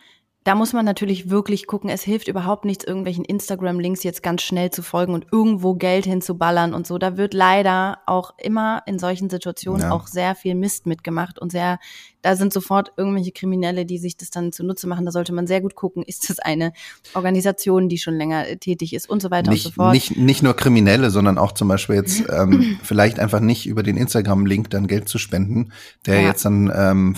Da 0.44 0.54
muss 0.54 0.74
man 0.74 0.84
natürlich 0.84 1.30
wirklich 1.30 1.66
gucken, 1.66 1.88
es 1.88 2.02
hilft 2.02 2.28
überhaupt 2.28 2.66
nichts, 2.66 2.84
irgendwelchen 2.84 3.24
Instagram-Links 3.24 4.02
jetzt 4.02 4.22
ganz 4.22 4.42
schnell 4.42 4.70
zu 4.70 4.82
folgen 4.82 5.14
und 5.14 5.26
irgendwo 5.32 5.74
Geld 5.74 6.04
hinzuballern 6.04 6.74
und 6.74 6.86
so. 6.86 6.98
Da 6.98 7.16
wird 7.16 7.32
leider 7.32 7.98
auch 8.06 8.34
immer 8.36 8.82
in 8.86 8.98
solchen 8.98 9.30
Situationen 9.30 9.82
ja. 9.82 9.90
auch 9.90 10.06
sehr 10.06 10.34
viel 10.34 10.54
Mist 10.54 10.84
mitgemacht 10.84 11.38
und 11.38 11.50
sehr, 11.50 11.78
da 12.20 12.36
sind 12.36 12.52
sofort 12.52 12.92
irgendwelche 12.98 13.32
Kriminelle, 13.32 13.86
die 13.86 13.96
sich 13.96 14.18
das 14.18 14.30
dann 14.30 14.52
zunutze 14.52 14.86
machen. 14.86 15.06
Da 15.06 15.12
sollte 15.12 15.32
man 15.32 15.46
sehr 15.46 15.62
gut 15.62 15.74
gucken, 15.76 16.02
ist 16.02 16.28
das 16.28 16.38
eine 16.40 16.74
Organisation, 17.14 17.88
die 17.88 17.96
schon 17.96 18.14
länger 18.14 18.46
äh, 18.46 18.56
tätig 18.58 18.92
ist 18.92 19.08
und 19.08 19.22
so 19.22 19.30
weiter 19.30 19.50
nicht, 19.50 19.64
und 19.64 19.72
so 19.72 19.76
fort. 19.76 19.94
Nicht, 19.94 20.16
nicht 20.18 20.42
nur 20.42 20.54
Kriminelle, 20.54 21.10
sondern 21.10 21.38
auch 21.38 21.52
zum 21.52 21.68
Beispiel 21.68 21.96
jetzt 21.96 22.22
ähm, 22.28 22.78
vielleicht 22.82 23.18
einfach 23.18 23.40
nicht 23.40 23.66
über 23.66 23.82
den 23.82 23.96
Instagram-Link 23.96 24.68
dann 24.68 24.88
Geld 24.88 25.08
zu 25.08 25.16
spenden, 25.16 25.72
der 26.04 26.20
ja. 26.20 26.28
jetzt 26.28 26.44
dann 26.44 26.70
ähm, 26.74 26.94
ähm, 27.04 27.16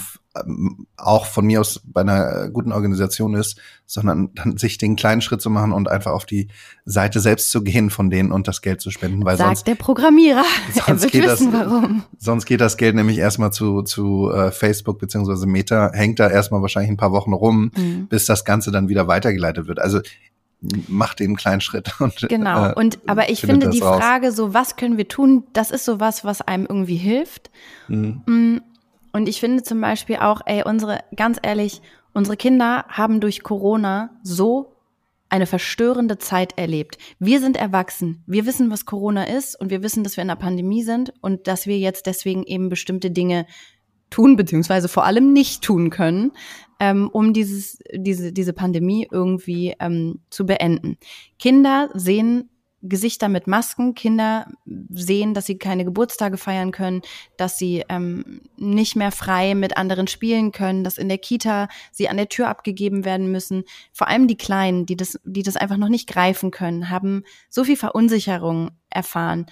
auch 0.96 1.26
von 1.26 1.46
mir 1.46 1.60
aus 1.60 1.80
bei 1.84 2.00
einer 2.00 2.48
guten 2.50 2.72
Organisation 2.72 3.34
ist, 3.34 3.58
sondern 3.86 4.30
dann 4.34 4.56
sich 4.56 4.78
den 4.78 4.96
kleinen 4.96 5.20
Schritt 5.20 5.40
zu 5.40 5.50
machen 5.50 5.72
und 5.72 5.88
einfach 5.88 6.12
auf 6.12 6.26
die 6.26 6.48
Seite 6.84 7.20
selbst 7.20 7.50
zu 7.50 7.62
gehen 7.62 7.90
von 7.90 8.10
denen 8.10 8.32
und 8.32 8.48
das 8.48 8.62
Geld 8.62 8.80
zu 8.80 8.90
spenden, 8.90 9.24
weil 9.24 9.36
Sagt 9.36 9.48
sonst 9.48 9.66
der 9.66 9.74
Programmierer. 9.74 10.44
Sonst 10.72 10.86
er 10.86 11.02
wird 11.02 11.12
geht 11.12 11.24
wissen, 11.24 11.52
das, 11.52 11.60
warum. 11.60 12.04
Sonst 12.18 12.46
geht 12.46 12.60
das 12.60 12.76
Geld 12.76 12.94
nämlich 12.94 13.18
erstmal 13.18 13.52
zu 13.52 13.82
zu 13.82 14.30
äh, 14.30 14.50
Facebook 14.50 14.98
beziehungsweise 14.98 15.46
Meta, 15.46 15.90
hängt 15.92 16.20
da 16.20 16.28
erstmal 16.28 16.62
wahrscheinlich 16.62 16.90
ein 16.90 16.96
paar 16.96 17.12
Wochen 17.12 17.32
rum, 17.32 17.70
mhm. 17.76 18.06
bis 18.08 18.26
das 18.26 18.44
Ganze 18.44 18.70
dann 18.70 18.88
wieder 18.88 19.08
weitergeleitet 19.08 19.68
wird. 19.68 19.78
Also 19.78 20.00
mach 20.88 21.14
den 21.14 21.36
kleinen 21.36 21.60
Schritt. 21.60 21.94
Und, 22.00 22.28
genau. 22.28 22.70
Äh, 22.70 22.74
und 22.74 22.98
aber 23.06 23.30
ich 23.30 23.40
finde 23.40 23.68
die 23.70 23.80
raus. 23.80 23.98
Frage, 23.98 24.32
so 24.32 24.54
was 24.54 24.76
können 24.76 24.96
wir 24.96 25.08
tun, 25.08 25.44
das 25.52 25.70
ist 25.70 25.84
so 25.84 26.00
was, 26.00 26.24
was 26.24 26.40
einem 26.40 26.66
irgendwie 26.66 26.96
hilft. 26.96 27.50
Mhm. 27.88 28.62
Und 29.16 29.30
ich 29.30 29.40
finde 29.40 29.62
zum 29.62 29.80
Beispiel 29.80 30.16
auch, 30.16 30.42
ey, 30.44 30.62
unsere, 30.62 30.98
ganz 31.16 31.38
ehrlich, 31.42 31.80
unsere 32.12 32.36
Kinder 32.36 32.84
haben 32.86 33.22
durch 33.22 33.42
Corona 33.42 34.10
so 34.22 34.74
eine 35.30 35.46
verstörende 35.46 36.18
Zeit 36.18 36.58
erlebt. 36.58 36.98
Wir 37.18 37.40
sind 37.40 37.56
erwachsen. 37.56 38.22
Wir 38.26 38.44
wissen, 38.44 38.70
was 38.70 38.84
Corona 38.84 39.24
ist 39.24 39.58
und 39.58 39.70
wir 39.70 39.82
wissen, 39.82 40.04
dass 40.04 40.18
wir 40.18 40.22
in 40.22 40.28
einer 40.28 40.38
Pandemie 40.38 40.82
sind 40.82 41.14
und 41.22 41.46
dass 41.46 41.66
wir 41.66 41.78
jetzt 41.78 42.04
deswegen 42.04 42.42
eben 42.42 42.68
bestimmte 42.68 43.10
Dinge 43.10 43.46
tun, 44.10 44.36
beziehungsweise 44.36 44.86
vor 44.86 45.06
allem 45.06 45.32
nicht 45.32 45.62
tun 45.64 45.88
können, 45.88 46.32
ähm, 46.78 47.08
um 47.10 47.32
dieses, 47.32 47.78
diese, 47.94 48.34
diese 48.34 48.52
Pandemie 48.52 49.08
irgendwie 49.10 49.74
ähm, 49.80 50.20
zu 50.28 50.44
beenden. 50.44 50.98
Kinder 51.38 51.88
sehen 51.94 52.50
Gesichter 52.82 53.28
mit 53.28 53.46
Masken. 53.46 53.94
Kinder 53.94 54.46
sehen, 54.90 55.34
dass 55.34 55.46
sie 55.46 55.58
keine 55.58 55.84
Geburtstage 55.84 56.36
feiern 56.36 56.72
können, 56.72 57.02
dass 57.36 57.58
sie 57.58 57.84
ähm, 57.88 58.42
nicht 58.56 58.96
mehr 58.96 59.12
frei 59.12 59.54
mit 59.54 59.76
anderen 59.76 60.06
spielen 60.06 60.52
können, 60.52 60.84
dass 60.84 60.98
in 60.98 61.08
der 61.08 61.18
Kita 61.18 61.68
sie 61.92 62.08
an 62.08 62.16
der 62.16 62.28
Tür 62.28 62.48
abgegeben 62.48 63.04
werden 63.04 63.32
müssen. 63.32 63.64
Vor 63.92 64.08
allem 64.08 64.28
die 64.28 64.36
Kleinen, 64.36 64.86
die 64.86 64.96
das, 64.96 65.18
die 65.24 65.42
das 65.42 65.56
einfach 65.56 65.76
noch 65.76 65.88
nicht 65.88 66.08
greifen 66.08 66.50
können, 66.50 66.90
haben 66.90 67.24
so 67.48 67.64
viel 67.64 67.76
Verunsicherung 67.76 68.70
erfahren. 68.90 69.46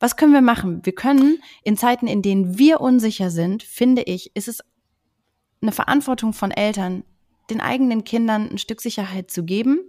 Was 0.00 0.16
können 0.16 0.32
wir 0.32 0.42
machen? 0.42 0.84
Wir 0.84 0.94
können 0.94 1.42
in 1.64 1.76
Zeiten, 1.76 2.06
in 2.06 2.22
denen 2.22 2.58
wir 2.58 2.80
unsicher 2.80 3.30
sind, 3.30 3.62
finde 3.62 4.02
ich, 4.02 4.30
ist 4.34 4.48
es 4.48 4.60
eine 5.60 5.72
Verantwortung 5.72 6.32
von 6.32 6.50
Eltern, 6.52 7.02
den 7.50 7.60
eigenen 7.60 8.04
Kindern 8.04 8.48
ein 8.48 8.58
Stück 8.58 8.80
Sicherheit 8.80 9.30
zu 9.30 9.44
geben. 9.44 9.80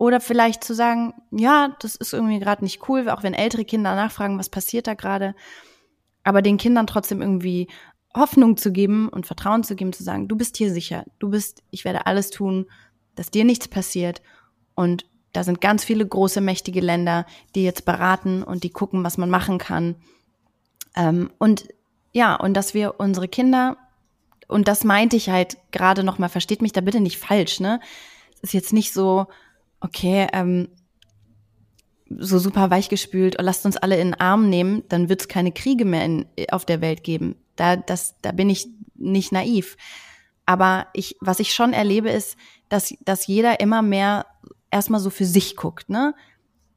Oder 0.00 0.22
vielleicht 0.22 0.64
zu 0.64 0.74
sagen, 0.74 1.12
ja, 1.30 1.76
das 1.80 1.94
ist 1.94 2.14
irgendwie 2.14 2.38
gerade 2.40 2.64
nicht 2.64 2.88
cool, 2.88 3.10
auch 3.10 3.22
wenn 3.22 3.34
ältere 3.34 3.66
Kinder 3.66 3.94
nachfragen, 3.94 4.38
was 4.38 4.48
passiert 4.48 4.86
da 4.86 4.94
gerade. 4.94 5.34
Aber 6.24 6.40
den 6.40 6.56
Kindern 6.56 6.86
trotzdem 6.86 7.20
irgendwie 7.20 7.68
Hoffnung 8.16 8.56
zu 8.56 8.72
geben 8.72 9.10
und 9.10 9.26
Vertrauen 9.26 9.62
zu 9.62 9.76
geben, 9.76 9.92
zu 9.92 10.02
sagen, 10.02 10.26
du 10.26 10.36
bist 10.36 10.56
hier 10.56 10.72
sicher, 10.72 11.04
du 11.18 11.28
bist, 11.28 11.62
ich 11.70 11.84
werde 11.84 12.06
alles 12.06 12.30
tun, 12.30 12.64
dass 13.14 13.30
dir 13.30 13.44
nichts 13.44 13.68
passiert. 13.68 14.22
Und 14.74 15.04
da 15.34 15.44
sind 15.44 15.60
ganz 15.60 15.84
viele 15.84 16.06
große, 16.06 16.40
mächtige 16.40 16.80
Länder, 16.80 17.26
die 17.54 17.62
jetzt 17.62 17.84
beraten 17.84 18.42
und 18.42 18.64
die 18.64 18.70
gucken, 18.70 19.04
was 19.04 19.18
man 19.18 19.28
machen 19.28 19.58
kann. 19.58 19.96
Ähm, 20.96 21.30
und 21.36 21.68
ja, 22.12 22.36
und 22.36 22.54
dass 22.54 22.72
wir 22.72 23.00
unsere 23.00 23.28
Kinder, 23.28 23.76
und 24.48 24.66
das 24.66 24.82
meinte 24.82 25.16
ich 25.16 25.28
halt 25.28 25.58
gerade 25.72 26.04
nochmal, 26.04 26.30
versteht 26.30 26.62
mich 26.62 26.72
da 26.72 26.80
bitte 26.80 27.00
nicht 27.00 27.18
falsch, 27.18 27.60
ne? 27.60 27.80
Es 28.36 28.44
ist 28.44 28.52
jetzt 28.54 28.72
nicht 28.72 28.94
so, 28.94 29.26
okay, 29.80 30.26
ähm, 30.32 30.68
so 32.18 32.38
super 32.38 32.70
weichgespült, 32.70 33.36
oh, 33.38 33.42
lasst 33.42 33.64
uns 33.64 33.76
alle 33.76 33.98
in 33.98 34.08
den 34.08 34.20
Arm 34.20 34.48
nehmen, 34.48 34.82
dann 34.88 35.08
wird 35.08 35.20
es 35.20 35.28
keine 35.28 35.52
Kriege 35.52 35.84
mehr 35.84 36.04
in, 36.04 36.26
auf 36.50 36.64
der 36.64 36.80
Welt 36.80 37.04
geben. 37.04 37.36
Da, 37.56 37.76
das, 37.76 38.16
da 38.22 38.32
bin 38.32 38.50
ich 38.50 38.68
nicht 38.96 39.32
naiv. 39.32 39.76
Aber 40.46 40.88
ich, 40.92 41.16
was 41.20 41.38
ich 41.38 41.54
schon 41.54 41.72
erlebe, 41.72 42.10
ist, 42.10 42.36
dass, 42.68 42.94
dass 43.04 43.26
jeder 43.26 43.60
immer 43.60 43.82
mehr 43.82 44.26
erstmal 44.70 45.00
so 45.00 45.10
für 45.10 45.24
sich 45.24 45.56
guckt, 45.56 45.88
ne? 45.88 46.14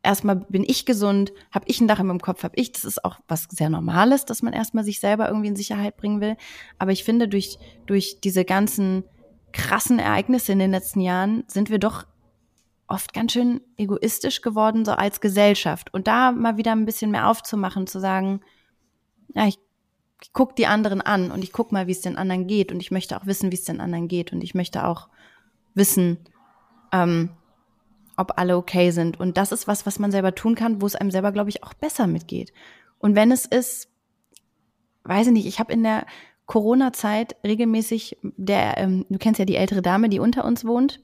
Erstmal 0.05 0.35
bin 0.35 0.65
ich 0.67 0.85
gesund, 0.85 1.31
habe 1.49 1.63
ich 1.69 1.79
ein 1.79 1.87
Dach 1.87 2.01
im 2.01 2.19
Kopf, 2.19 2.43
habe 2.43 2.57
ich, 2.57 2.73
das 2.73 2.83
ist 2.83 3.05
auch 3.05 3.19
was 3.29 3.47
sehr 3.49 3.69
Normales, 3.69 4.25
dass 4.25 4.41
man 4.41 4.51
erstmal 4.51 4.83
sich 4.83 4.99
selber 4.99 5.29
irgendwie 5.29 5.47
in 5.47 5.55
Sicherheit 5.55 5.95
bringen 5.95 6.19
will. 6.19 6.35
Aber 6.77 6.91
ich 6.91 7.05
finde, 7.05 7.29
durch, 7.29 7.57
durch 7.85 8.19
diese 8.19 8.43
ganzen 8.43 9.05
krassen 9.53 9.99
Ereignisse 9.99 10.51
in 10.51 10.59
den 10.59 10.71
letzten 10.71 10.99
Jahren 10.99 11.45
sind 11.47 11.69
wir 11.69 11.79
doch 11.79 12.05
oft 12.93 13.13
ganz 13.13 13.33
schön 13.33 13.59
egoistisch 13.75 14.41
geworden, 14.41 14.85
so 14.85 14.91
als 14.91 15.19
Gesellschaft. 15.19 15.93
Und 15.93 16.07
da 16.07 16.31
mal 16.31 16.57
wieder 16.57 16.71
ein 16.71 16.85
bisschen 16.85 17.11
mehr 17.11 17.27
aufzumachen, 17.27 17.87
zu 17.87 17.99
sagen, 17.99 18.41
ja, 19.33 19.47
ich, 19.47 19.57
ich 20.21 20.31
gucke 20.31 20.53
die 20.55 20.67
anderen 20.67 21.01
an 21.01 21.31
und 21.31 21.43
ich 21.43 21.51
guck 21.51 21.71
mal, 21.71 21.87
wie 21.87 21.91
es 21.91 22.01
den 22.01 22.17
anderen 22.17 22.47
geht. 22.47 22.71
Und 22.71 22.79
ich 22.79 22.91
möchte 22.91 23.17
auch 23.17 23.25
wissen, 23.25 23.51
wie 23.51 23.55
es 23.55 23.65
den 23.65 23.81
anderen 23.81 24.07
geht. 24.07 24.31
Und 24.31 24.43
ich 24.43 24.53
möchte 24.53 24.85
auch 24.85 25.09
wissen, 25.73 26.19
ähm, 26.91 27.31
ob 28.15 28.37
alle 28.37 28.55
okay 28.57 28.91
sind. 28.91 29.19
Und 29.19 29.37
das 29.37 29.51
ist 29.51 29.67
was, 29.67 29.85
was 29.85 29.97
man 29.97 30.11
selber 30.11 30.35
tun 30.35 30.55
kann, 30.55 30.81
wo 30.81 30.85
es 30.85 30.95
einem 30.95 31.11
selber, 31.11 31.31
glaube 31.31 31.49
ich, 31.49 31.63
auch 31.63 31.73
besser 31.73 32.05
mitgeht. 32.05 32.53
Und 32.99 33.15
wenn 33.15 33.31
es 33.31 33.45
ist, 33.45 33.89
weiß 35.03 35.27
ich 35.27 35.33
nicht, 35.33 35.47
ich 35.47 35.59
habe 35.59 35.73
in 35.73 35.83
der 35.83 36.05
Corona-Zeit 36.45 37.37
regelmäßig, 37.43 38.17
der, 38.21 38.77
ähm, 38.77 39.05
du 39.09 39.17
kennst 39.17 39.39
ja 39.39 39.45
die 39.45 39.55
ältere 39.55 39.81
Dame, 39.81 40.09
die 40.09 40.19
unter 40.19 40.45
uns 40.45 40.63
wohnt. 40.63 41.01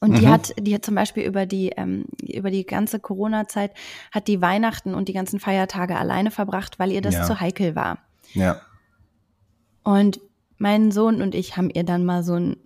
Und 0.00 0.16
die 0.16 0.26
mhm. 0.26 0.30
hat, 0.30 0.54
die 0.60 0.74
hat 0.74 0.84
zum 0.84 0.94
Beispiel 0.94 1.24
über 1.24 1.44
die, 1.44 1.70
ähm, 1.70 2.04
über 2.22 2.50
die 2.50 2.64
ganze 2.64 3.00
Corona-Zeit 3.00 3.72
hat 4.12 4.28
die 4.28 4.40
Weihnachten 4.40 4.94
und 4.94 5.08
die 5.08 5.12
ganzen 5.12 5.40
Feiertage 5.40 5.96
alleine 5.96 6.30
verbracht, 6.30 6.78
weil 6.78 6.92
ihr 6.92 7.00
das 7.00 7.14
ja. 7.14 7.24
zu 7.24 7.40
heikel 7.40 7.74
war. 7.74 7.98
Ja. 8.32 8.60
Und 9.82 10.20
mein 10.56 10.92
Sohn 10.92 11.20
und 11.20 11.34
ich 11.34 11.56
haben 11.56 11.70
ihr 11.70 11.84
dann 11.84 12.04
mal 12.04 12.22
so 12.22 12.34
ein 12.34 12.56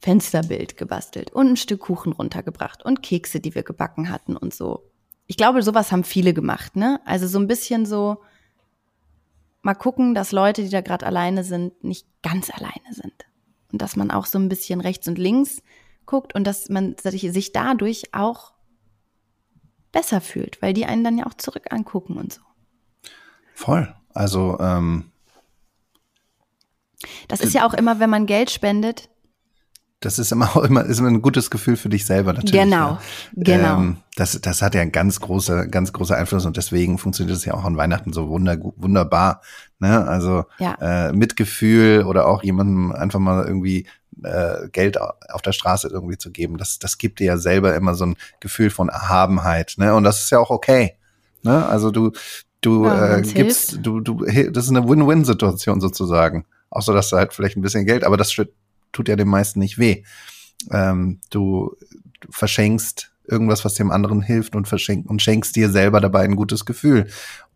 Fensterbild 0.00 0.76
gebastelt 0.76 1.32
und 1.32 1.48
ein 1.48 1.56
Stück 1.56 1.80
Kuchen 1.80 2.12
runtergebracht 2.12 2.84
und 2.84 3.02
Kekse, 3.02 3.40
die 3.40 3.54
wir 3.56 3.64
gebacken 3.64 4.10
hatten 4.10 4.36
und 4.36 4.54
so. 4.54 4.84
Ich 5.26 5.36
glaube, 5.36 5.62
sowas 5.62 5.90
haben 5.90 6.04
viele 6.04 6.32
gemacht, 6.32 6.76
ne? 6.76 7.00
Also 7.04 7.26
so 7.26 7.40
ein 7.40 7.48
bisschen 7.48 7.86
so 7.86 8.18
mal 9.62 9.74
gucken, 9.74 10.14
dass 10.14 10.30
Leute, 10.30 10.62
die 10.62 10.70
da 10.70 10.80
gerade 10.80 11.06
alleine 11.06 11.42
sind, 11.42 11.82
nicht 11.82 12.06
ganz 12.22 12.50
alleine 12.50 12.92
sind. 12.92 13.26
Und 13.72 13.82
dass 13.82 13.96
man 13.96 14.12
auch 14.12 14.26
so 14.26 14.38
ein 14.38 14.48
bisschen 14.48 14.80
rechts 14.80 15.08
und 15.08 15.18
links 15.18 15.60
guckt 16.06 16.34
und 16.34 16.44
dass 16.44 16.68
man 16.68 16.96
sich 16.98 17.52
dadurch 17.52 18.14
auch 18.14 18.52
besser 19.92 20.20
fühlt, 20.20 20.60
weil 20.62 20.72
die 20.72 20.86
einen 20.86 21.04
dann 21.04 21.18
ja 21.18 21.26
auch 21.26 21.34
zurück 21.34 21.66
angucken 21.70 22.16
und 22.16 22.32
so. 22.32 22.40
Voll. 23.54 23.94
Also 24.14 24.58
ähm, 24.60 25.10
das 27.28 27.40
ist 27.40 27.54
ja 27.54 27.66
auch 27.66 27.74
immer, 27.74 28.00
wenn 28.00 28.10
man 28.10 28.26
Geld 28.26 28.50
spendet, 28.50 29.08
das 30.00 30.18
ist 30.18 30.30
immer, 30.30 30.50
immer, 30.64 30.84
ist 30.84 30.98
immer 30.98 31.08
ein 31.08 31.22
gutes 31.22 31.50
Gefühl 31.50 31.76
für 31.76 31.88
dich 31.88 32.06
selber 32.06 32.32
natürlich. 32.32 32.62
Genau, 32.62 32.92
ja. 32.92 32.98
genau. 33.34 33.76
Ähm, 33.78 33.96
das, 34.14 34.38
das 34.40 34.62
hat 34.62 34.74
ja 34.74 34.82
einen 34.82 34.92
ganz 34.92 35.20
großer, 35.20 35.66
ganz 35.66 35.92
großer 35.92 36.16
Einfluss 36.16 36.46
und 36.46 36.56
deswegen 36.56 36.98
funktioniert 36.98 37.36
es 37.36 37.44
ja 37.44 37.54
auch 37.54 37.64
an 37.64 37.76
Weihnachten 37.76 38.12
so 38.12 38.28
wunder, 38.28 38.56
wunderbar. 38.76 39.40
Ne? 39.78 40.06
Also 40.06 40.44
ja. 40.58 40.74
äh, 40.80 41.12
Mitgefühl 41.12 42.04
oder 42.04 42.26
auch 42.26 42.42
jemandem 42.42 42.92
einfach 42.92 43.18
mal 43.18 43.44
irgendwie 43.46 43.86
äh, 44.22 44.68
Geld 44.70 44.98
auf 45.00 45.42
der 45.42 45.52
Straße 45.52 45.88
irgendwie 45.88 46.18
zu 46.18 46.30
geben, 46.30 46.58
das, 46.58 46.78
das 46.78 46.98
gibt 46.98 47.20
dir 47.20 47.26
ja 47.26 47.38
selber 47.38 47.74
immer 47.74 47.94
so 47.94 48.06
ein 48.06 48.16
Gefühl 48.40 48.70
von 48.70 48.88
Erhabenheit. 48.88 49.74
Ne? 49.76 49.94
Und 49.94 50.04
das 50.04 50.20
ist 50.20 50.30
ja 50.30 50.38
auch 50.38 50.50
okay. 50.50 50.94
Ne? 51.42 51.66
Also 51.66 51.90
du, 51.90 52.12
du 52.60 52.86
ja, 52.86 53.18
äh, 53.18 53.22
gibst, 53.22 53.70
hilft. 53.70 53.86
du, 53.86 54.00
du, 54.00 54.24
das 54.24 54.64
ist 54.64 54.70
eine 54.70 54.88
Win-Win-Situation 54.88 55.80
sozusagen. 55.80 56.46
Außer 56.70 56.92
dass 56.92 57.10
du 57.10 57.16
halt 57.16 57.32
vielleicht 57.32 57.56
ein 57.56 57.62
bisschen 57.62 57.86
Geld, 57.86 58.04
aber 58.04 58.16
das 58.16 58.34
tut 58.92 59.08
ja 59.08 59.16
dem 59.16 59.28
meisten 59.28 59.60
nicht 59.60 59.78
weh. 59.78 60.02
Ähm, 60.70 61.20
du, 61.30 61.76
du 62.20 62.28
verschenkst 62.30 63.12
irgendwas, 63.28 63.64
was 63.64 63.74
dem 63.74 63.90
anderen 63.90 64.22
hilft 64.22 64.56
und 64.56 64.68
verschenk 64.68 65.08
und 65.08 65.22
schenkst 65.22 65.56
dir 65.56 65.70
selber 65.70 66.00
dabei 66.00 66.22
ein 66.22 66.36
gutes 66.36 66.64
Gefühl. 66.64 67.06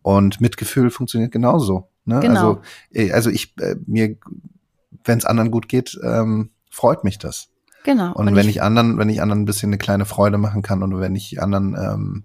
Und 0.03 0.41
Mitgefühl 0.41 0.91
funktioniert 0.91 1.33
genauso. 1.33 1.89
Ne? 2.05 2.21
Genau. 2.21 2.41
Also, 2.41 2.63
äh, 2.93 3.13
also 3.13 3.31
ich 3.31 3.55
äh, 3.59 3.77
mir, 3.87 4.17
wenn 5.05 5.19
es 5.19 5.25
anderen 5.25 5.51
gut 5.51 5.69
geht, 5.69 5.99
ähm, 6.03 6.51
freut 6.71 7.05
mich 7.05 7.19
das. 7.19 7.49
Genau. 7.85 8.13
Und, 8.13 8.29
und 8.29 8.37
wenn 8.37 8.49
ich, 8.49 8.57
ich, 8.57 8.63
anderen, 8.63 8.99
wenn 8.99 9.09
ich 9.09 9.23
anderen 9.23 9.43
ein 9.43 9.47
bisschen 9.47 9.71
eine 9.71 9.79
kleine 9.79 10.05
Freude 10.05 10.39
machen 10.39 10.63
kann 10.63 10.83
und 10.83 10.99
wenn 11.01 11.15
ich 11.15 11.43
anderen, 11.43 11.77
ähm, 11.77 12.25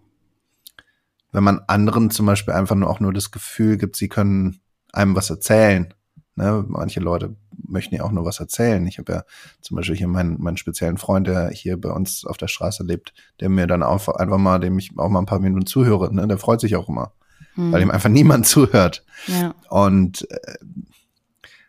wenn 1.31 1.43
man 1.43 1.61
anderen 1.67 2.11
zum 2.11 2.25
Beispiel 2.25 2.53
einfach 2.53 2.75
nur 2.75 2.89
auch 2.89 2.99
nur 2.99 3.13
das 3.13 3.31
Gefühl 3.31 3.77
gibt, 3.77 3.95
sie 3.95 4.09
können 4.09 4.59
einem 4.91 5.15
was 5.15 5.29
erzählen. 5.29 5.93
Ne? 6.35 6.65
Manche 6.67 6.99
Leute 6.99 7.35
möchten 7.67 7.95
ja 7.95 8.03
auch 8.03 8.11
nur 8.11 8.25
was 8.25 8.39
erzählen. 8.39 8.85
Ich 8.87 8.97
habe 8.97 9.13
ja 9.13 9.23
zum 9.61 9.77
Beispiel 9.77 9.95
hier 9.95 10.07
meinen, 10.07 10.41
meinen 10.41 10.57
speziellen 10.57 10.97
Freund, 10.97 11.27
der 11.27 11.49
hier 11.49 11.79
bei 11.79 11.89
uns 11.89 12.25
auf 12.25 12.37
der 12.37 12.47
Straße 12.47 12.83
lebt, 12.83 13.13
der 13.39 13.49
mir 13.49 13.67
dann 13.67 13.83
auch 13.83 14.07
einfach 14.09 14.37
mal, 14.37 14.59
dem 14.59 14.77
ich 14.77 14.91
auch 14.97 15.09
mal 15.09 15.19
ein 15.19 15.25
paar 15.25 15.39
Minuten 15.39 15.65
zuhöre, 15.65 16.13
ne? 16.13 16.27
der 16.27 16.37
freut 16.37 16.59
sich 16.59 16.75
auch 16.75 16.89
immer, 16.89 17.13
hm. 17.55 17.71
weil 17.71 17.81
ihm 17.81 17.91
einfach 17.91 18.09
niemand 18.09 18.45
zuhört. 18.47 19.05
Ja. 19.27 19.55
Und 19.69 20.29
äh, 20.29 20.57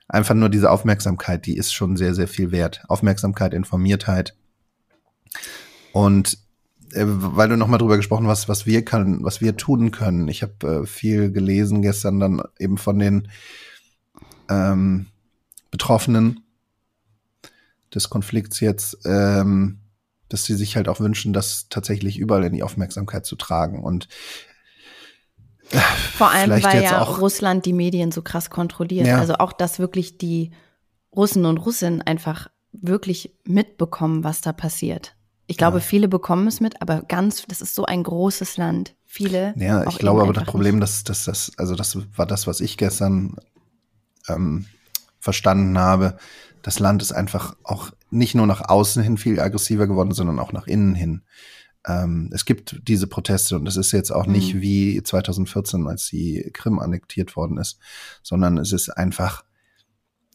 einfach 0.09 0.35
nur 0.35 0.49
diese 0.49 0.71
Aufmerksamkeit, 0.71 1.47
die 1.47 1.57
ist 1.57 1.73
schon 1.73 1.97
sehr, 1.97 2.15
sehr 2.15 2.29
viel 2.29 2.53
wert. 2.53 2.85
Aufmerksamkeit, 2.89 3.55
Informiertheit. 3.55 4.35
Und 5.93 6.39
äh, 6.93 7.05
weil 7.07 7.49
du 7.49 7.57
nochmal 7.57 7.79
drüber 7.79 7.97
gesprochen 7.97 8.27
hast, 8.29 8.49
was 8.49 8.67
wir 8.67 8.85
können, 8.85 9.25
was 9.25 9.41
wir 9.41 9.57
tun 9.57 9.91
können. 9.91 10.29
Ich 10.29 10.43
habe 10.43 10.83
äh, 10.83 10.87
viel 10.87 11.33
gelesen 11.33 11.83
gestern 11.83 12.21
dann 12.21 12.43
eben 12.59 12.79
von 12.79 12.99
den 12.99 13.29
ähm, 14.49 15.07
Betroffenen 15.71 16.41
des 17.95 18.11
Konflikts 18.11 18.61
jetzt, 18.61 18.99
ähm, 19.05 19.81
dass 20.29 20.45
sie 20.45 20.55
sich 20.55 20.77
halt 20.77 20.89
auch 20.89 21.01
wünschen, 21.01 21.33
das 21.33 21.69
tatsächlich 21.69 22.19
überall 22.19 22.45
in 22.45 22.53
die 22.53 22.63
Aufmerksamkeit 22.63 23.27
zu 23.27 23.37
tragen. 23.37 23.83
Und 23.83 24.09
vor 26.15 26.31
allem, 26.31 26.63
weil 26.63 26.83
ja 26.83 27.03
auch 27.03 27.21
Russland 27.21 27.67
die 27.67 27.73
Medien 27.73 28.13
so 28.13 28.23
krass 28.23 28.51
kontrolliert. 28.51 29.07
Ja. 29.07 29.19
Also 29.19 29.35
auch, 29.35 29.53
dass 29.53 29.79
wirklich 29.79 30.19
die 30.19 30.53
Russen 31.15 31.45
und 31.45 31.59
Russinnen 31.59 32.03
einfach 32.03 32.49
wirklich 32.73 33.35
mitbekommen, 33.45 34.25
was 34.25 34.41
da 34.41 34.53
passiert. 34.53 35.17
Ich 35.47 35.57
glaube, 35.57 35.79
ja. 35.79 35.85
viele 35.85 36.09
bekommen 36.09 36.47
es 36.49 36.61
mit, 36.61 36.83
aber 36.83 37.03
ganz, 37.03 37.45
das 37.49 37.61
ist 37.61 37.75
so 37.75 37.85
ein 37.85 38.03
großes 38.03 38.57
Land. 38.57 38.95
Viele. 39.05 39.55
Ja, 39.57 39.87
ich 39.87 39.99
glaube 39.99 40.23
aber 40.23 40.33
das 40.33 40.45
Problem, 40.45 40.81
dass, 40.81 41.05
dass 41.05 41.25
das, 41.25 41.53
also 41.57 41.75
das 41.75 41.97
war 42.17 42.27
das, 42.27 42.47
was 42.47 42.61
ich 42.61 42.77
gestern 42.77 43.37
ähm, 44.29 44.67
verstanden 45.21 45.79
habe. 45.79 46.17
Das 46.63 46.81
Land 46.81 47.01
ist 47.01 47.13
einfach 47.13 47.57
auch 47.63 47.93
nicht 48.11 48.35
nur 48.35 48.47
nach 48.47 48.69
außen 48.69 49.03
hin 49.03 49.17
viel 49.17 49.41
aggressiver 49.41 49.87
geworden, 49.87 50.13
sondern 50.13 50.41
auch 50.41 50.53
nach 50.53 50.67
innen 50.67 50.95
hin. 50.95 51.23
Ähm, 51.87 52.31
es 52.33 52.45
gibt 52.45 52.81
diese 52.89 53.07
Proteste 53.07 53.57
und 53.57 53.67
es 53.67 53.77
ist 53.77 53.93
jetzt 53.93 54.11
auch 54.11 54.27
nicht 54.27 54.55
mhm. 54.55 54.61
wie 54.61 55.03
2014, 55.03 55.87
als 55.87 56.09
die 56.09 56.51
Krim 56.53 56.79
annektiert 56.79 57.37
worden 57.37 57.59
ist, 57.59 57.79
sondern 58.23 58.59
es 58.59 58.73
ist 58.73 58.91
einfach, 58.91 59.45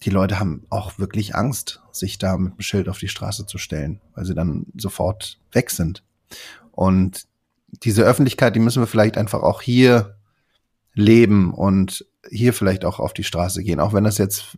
die 0.03 0.09
Leute 0.09 0.39
haben 0.39 0.65
auch 0.69 0.97
wirklich 0.97 1.35
Angst, 1.35 1.81
sich 1.91 2.17
da 2.17 2.37
mit 2.37 2.53
dem 2.53 2.61
Schild 2.61 2.89
auf 2.89 2.99
die 2.99 3.09
Straße 3.09 3.45
zu 3.45 3.57
stellen, 3.57 4.01
weil 4.15 4.25
sie 4.25 4.33
dann 4.33 4.65
sofort 4.77 5.39
weg 5.51 5.69
sind. 5.69 6.03
Und 6.71 7.27
diese 7.83 8.03
Öffentlichkeit, 8.03 8.55
die 8.55 8.59
müssen 8.59 8.81
wir 8.81 8.87
vielleicht 8.87 9.17
einfach 9.17 9.43
auch 9.43 9.61
hier 9.61 10.17
leben 10.93 11.53
und 11.53 12.05
hier 12.29 12.53
vielleicht 12.53 12.85
auch 12.85 12.99
auf 12.99 13.13
die 13.13 13.23
Straße 13.23 13.63
gehen, 13.63 13.79
auch 13.79 13.93
wenn 13.93 14.03
das 14.03 14.17
jetzt 14.17 14.57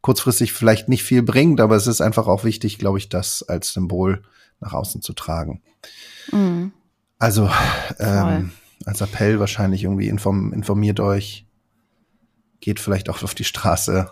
kurzfristig 0.00 0.52
vielleicht 0.52 0.88
nicht 0.88 1.02
viel 1.02 1.22
bringt, 1.22 1.60
aber 1.60 1.76
es 1.76 1.86
ist 1.86 2.00
einfach 2.00 2.26
auch 2.26 2.44
wichtig, 2.44 2.78
glaube 2.78 2.98
ich, 2.98 3.08
das 3.08 3.42
als 3.42 3.72
Symbol 3.72 4.22
nach 4.64 4.72
außen 4.72 5.02
zu 5.02 5.12
tragen. 5.12 5.62
Mhm. 6.32 6.72
Also 7.18 7.50
ähm, 7.98 8.50
als 8.84 9.00
Appell 9.00 9.38
wahrscheinlich 9.38 9.84
irgendwie 9.84 10.08
inform 10.08 10.52
informiert 10.52 11.00
euch, 11.00 11.46
geht 12.60 12.80
vielleicht 12.80 13.08
auch 13.08 13.22
auf 13.22 13.34
die 13.34 13.44
Straße 13.44 14.10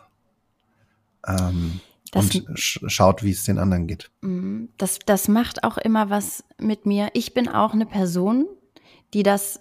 ähm, 1.27 1.81
und 2.15 2.45
sch 2.55 2.81
schaut, 2.87 3.23
wie 3.23 3.31
es 3.31 3.45
den 3.45 3.59
anderen 3.59 3.87
geht. 3.87 4.11
Mhm. 4.21 4.69
Das, 4.77 4.99
das 5.05 5.29
macht 5.29 5.65
auch 5.65 5.79
immer 5.79 6.11
was 6.11 6.45
mit 6.59 6.87
mir. 6.87 7.09
Ich 7.15 7.35
bin 7.35 7.49
auch 7.49 7.73
eine 7.73 7.87
Person, 7.87 8.47
die 9.15 9.23
das 9.23 9.61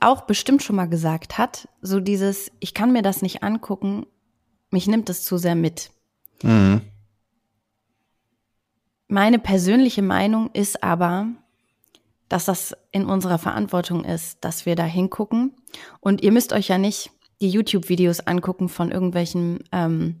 auch 0.00 0.22
bestimmt 0.22 0.62
schon 0.64 0.74
mal 0.74 0.88
gesagt 0.88 1.38
hat, 1.38 1.68
so 1.80 2.00
dieses, 2.00 2.50
ich 2.58 2.74
kann 2.74 2.92
mir 2.92 3.02
das 3.02 3.22
nicht 3.22 3.44
angucken, 3.44 4.06
mich 4.70 4.88
nimmt 4.88 5.08
es 5.08 5.24
zu 5.24 5.38
sehr 5.38 5.54
mit. 5.54 5.90
Mhm. 6.42 6.82
Meine 9.08 9.38
persönliche 9.38 10.02
Meinung 10.02 10.50
ist 10.52 10.82
aber, 10.82 11.28
dass 12.28 12.44
das 12.44 12.76
in 12.92 13.06
unserer 13.06 13.38
Verantwortung 13.38 14.04
ist, 14.04 14.44
dass 14.44 14.66
wir 14.66 14.76
da 14.76 14.84
hingucken. 14.84 15.54
Und 16.00 16.22
ihr 16.22 16.30
müsst 16.30 16.52
euch 16.52 16.68
ja 16.68 16.76
nicht 16.76 17.10
die 17.40 17.48
YouTube-Videos 17.48 18.20
angucken 18.20 18.68
von 18.68 18.90
irgendwelchen, 18.90 19.60
ähm, 19.72 20.20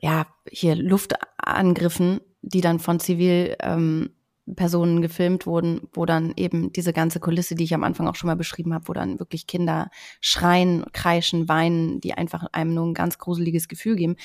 ja, 0.00 0.26
hier 0.50 0.76
Luftangriffen, 0.76 2.20
die 2.40 2.62
dann 2.62 2.78
von 2.78 3.00
Zivil, 3.00 3.56
ähm, 3.60 4.10
gefilmt 4.46 5.46
wurden, 5.46 5.88
wo 5.94 6.04
dann 6.04 6.34
eben 6.36 6.72
diese 6.72 6.92
ganze 6.92 7.18
Kulisse, 7.18 7.54
die 7.54 7.64
ich 7.64 7.74
am 7.74 7.84
Anfang 7.84 8.06
auch 8.08 8.14
schon 8.14 8.28
mal 8.28 8.36
beschrieben 8.36 8.74
habe, 8.74 8.88
wo 8.88 8.92
dann 8.92 9.18
wirklich 9.18 9.46
Kinder 9.46 9.90
schreien, 10.20 10.84
kreischen, 10.92 11.48
weinen, 11.48 12.00
die 12.00 12.12
einfach 12.14 12.46
einem 12.52 12.74
nur 12.74 12.86
ein 12.86 12.94
ganz 12.94 13.16
gruseliges 13.18 13.68
Gefühl 13.68 13.96
geben. 13.96 14.16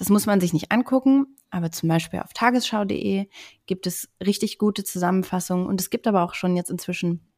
Das 0.00 0.08
muss 0.08 0.26
man 0.26 0.40
sich 0.40 0.52
nicht 0.52 0.72
angucken, 0.72 1.36
aber 1.50 1.70
zum 1.70 1.88
Beispiel 1.88 2.20
auf 2.20 2.32
tagesschau.de 2.32 3.28
gibt 3.66 3.86
es 3.86 4.08
richtig 4.24 4.58
gute 4.58 4.82
Zusammenfassungen 4.82 5.66
und 5.66 5.80
es 5.80 5.90
gibt 5.90 6.06
aber 6.06 6.24
auch 6.24 6.34
schon 6.34 6.56
jetzt 6.56 6.70
inzwischen 6.70 7.32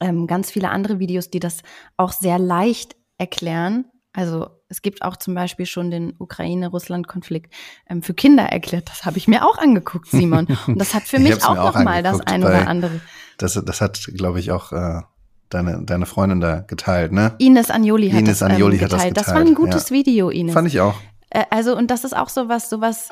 ähm, 0.00 0.26
ganz 0.26 0.50
viele 0.50 0.70
andere 0.70 0.98
Videos, 0.98 1.30
die 1.30 1.40
das 1.40 1.62
auch 1.96 2.12
sehr 2.12 2.38
leicht 2.38 2.96
erklären 3.18 3.86
also 4.16 4.48
es 4.70 4.80
gibt 4.80 5.02
auch 5.02 5.18
zum 5.18 5.34
Beispiel 5.34 5.66
schon 5.66 5.90
den 5.90 6.14
Ukraine-Russland-Konflikt 6.18 7.52
ähm, 7.86 8.02
für 8.02 8.14
Kinder 8.14 8.44
erklärt. 8.44 8.88
Das 8.88 9.04
habe 9.04 9.18
ich 9.18 9.28
mir 9.28 9.44
auch 9.44 9.58
angeguckt, 9.58 10.08
Simon. 10.08 10.48
Und 10.66 10.80
das 10.80 10.94
hat 10.94 11.02
für 11.02 11.18
mich 11.18 11.44
auch, 11.44 11.50
auch 11.50 11.74
nochmal 11.74 12.02
das 12.02 12.22
eine 12.22 12.46
oder 12.46 12.66
andere. 12.66 13.02
Das, 13.36 13.62
das 13.62 13.80
hat, 13.82 14.00
glaube 14.14 14.40
ich, 14.40 14.52
auch 14.52 14.72
äh, 14.72 15.02
deine, 15.50 15.82
deine 15.84 16.06
Freundin 16.06 16.40
da 16.40 16.60
geteilt, 16.60 17.12
ne? 17.12 17.34
Ines 17.38 17.70
Anjoli 17.70 18.08
hat, 18.08 18.20
Ines 18.20 18.38
das, 18.38 18.50
Anjoli 18.50 18.76
ähm, 18.76 18.82
hat 18.84 18.90
geteilt. 18.90 19.16
das 19.18 19.26
geteilt. 19.26 19.28
Das 19.28 19.34
war 19.34 19.42
ein 19.42 19.54
gutes 19.54 19.90
ja. 19.90 19.96
Video, 19.96 20.30
Ines. 20.30 20.54
Fand 20.54 20.68
ich 20.68 20.80
auch. 20.80 20.94
Äh, 21.30 21.44
also, 21.50 21.76
und 21.76 21.90
das 21.90 22.04
ist 22.04 22.16
auch 22.16 22.28
sowas, 22.28 22.70
sowas, 22.70 23.10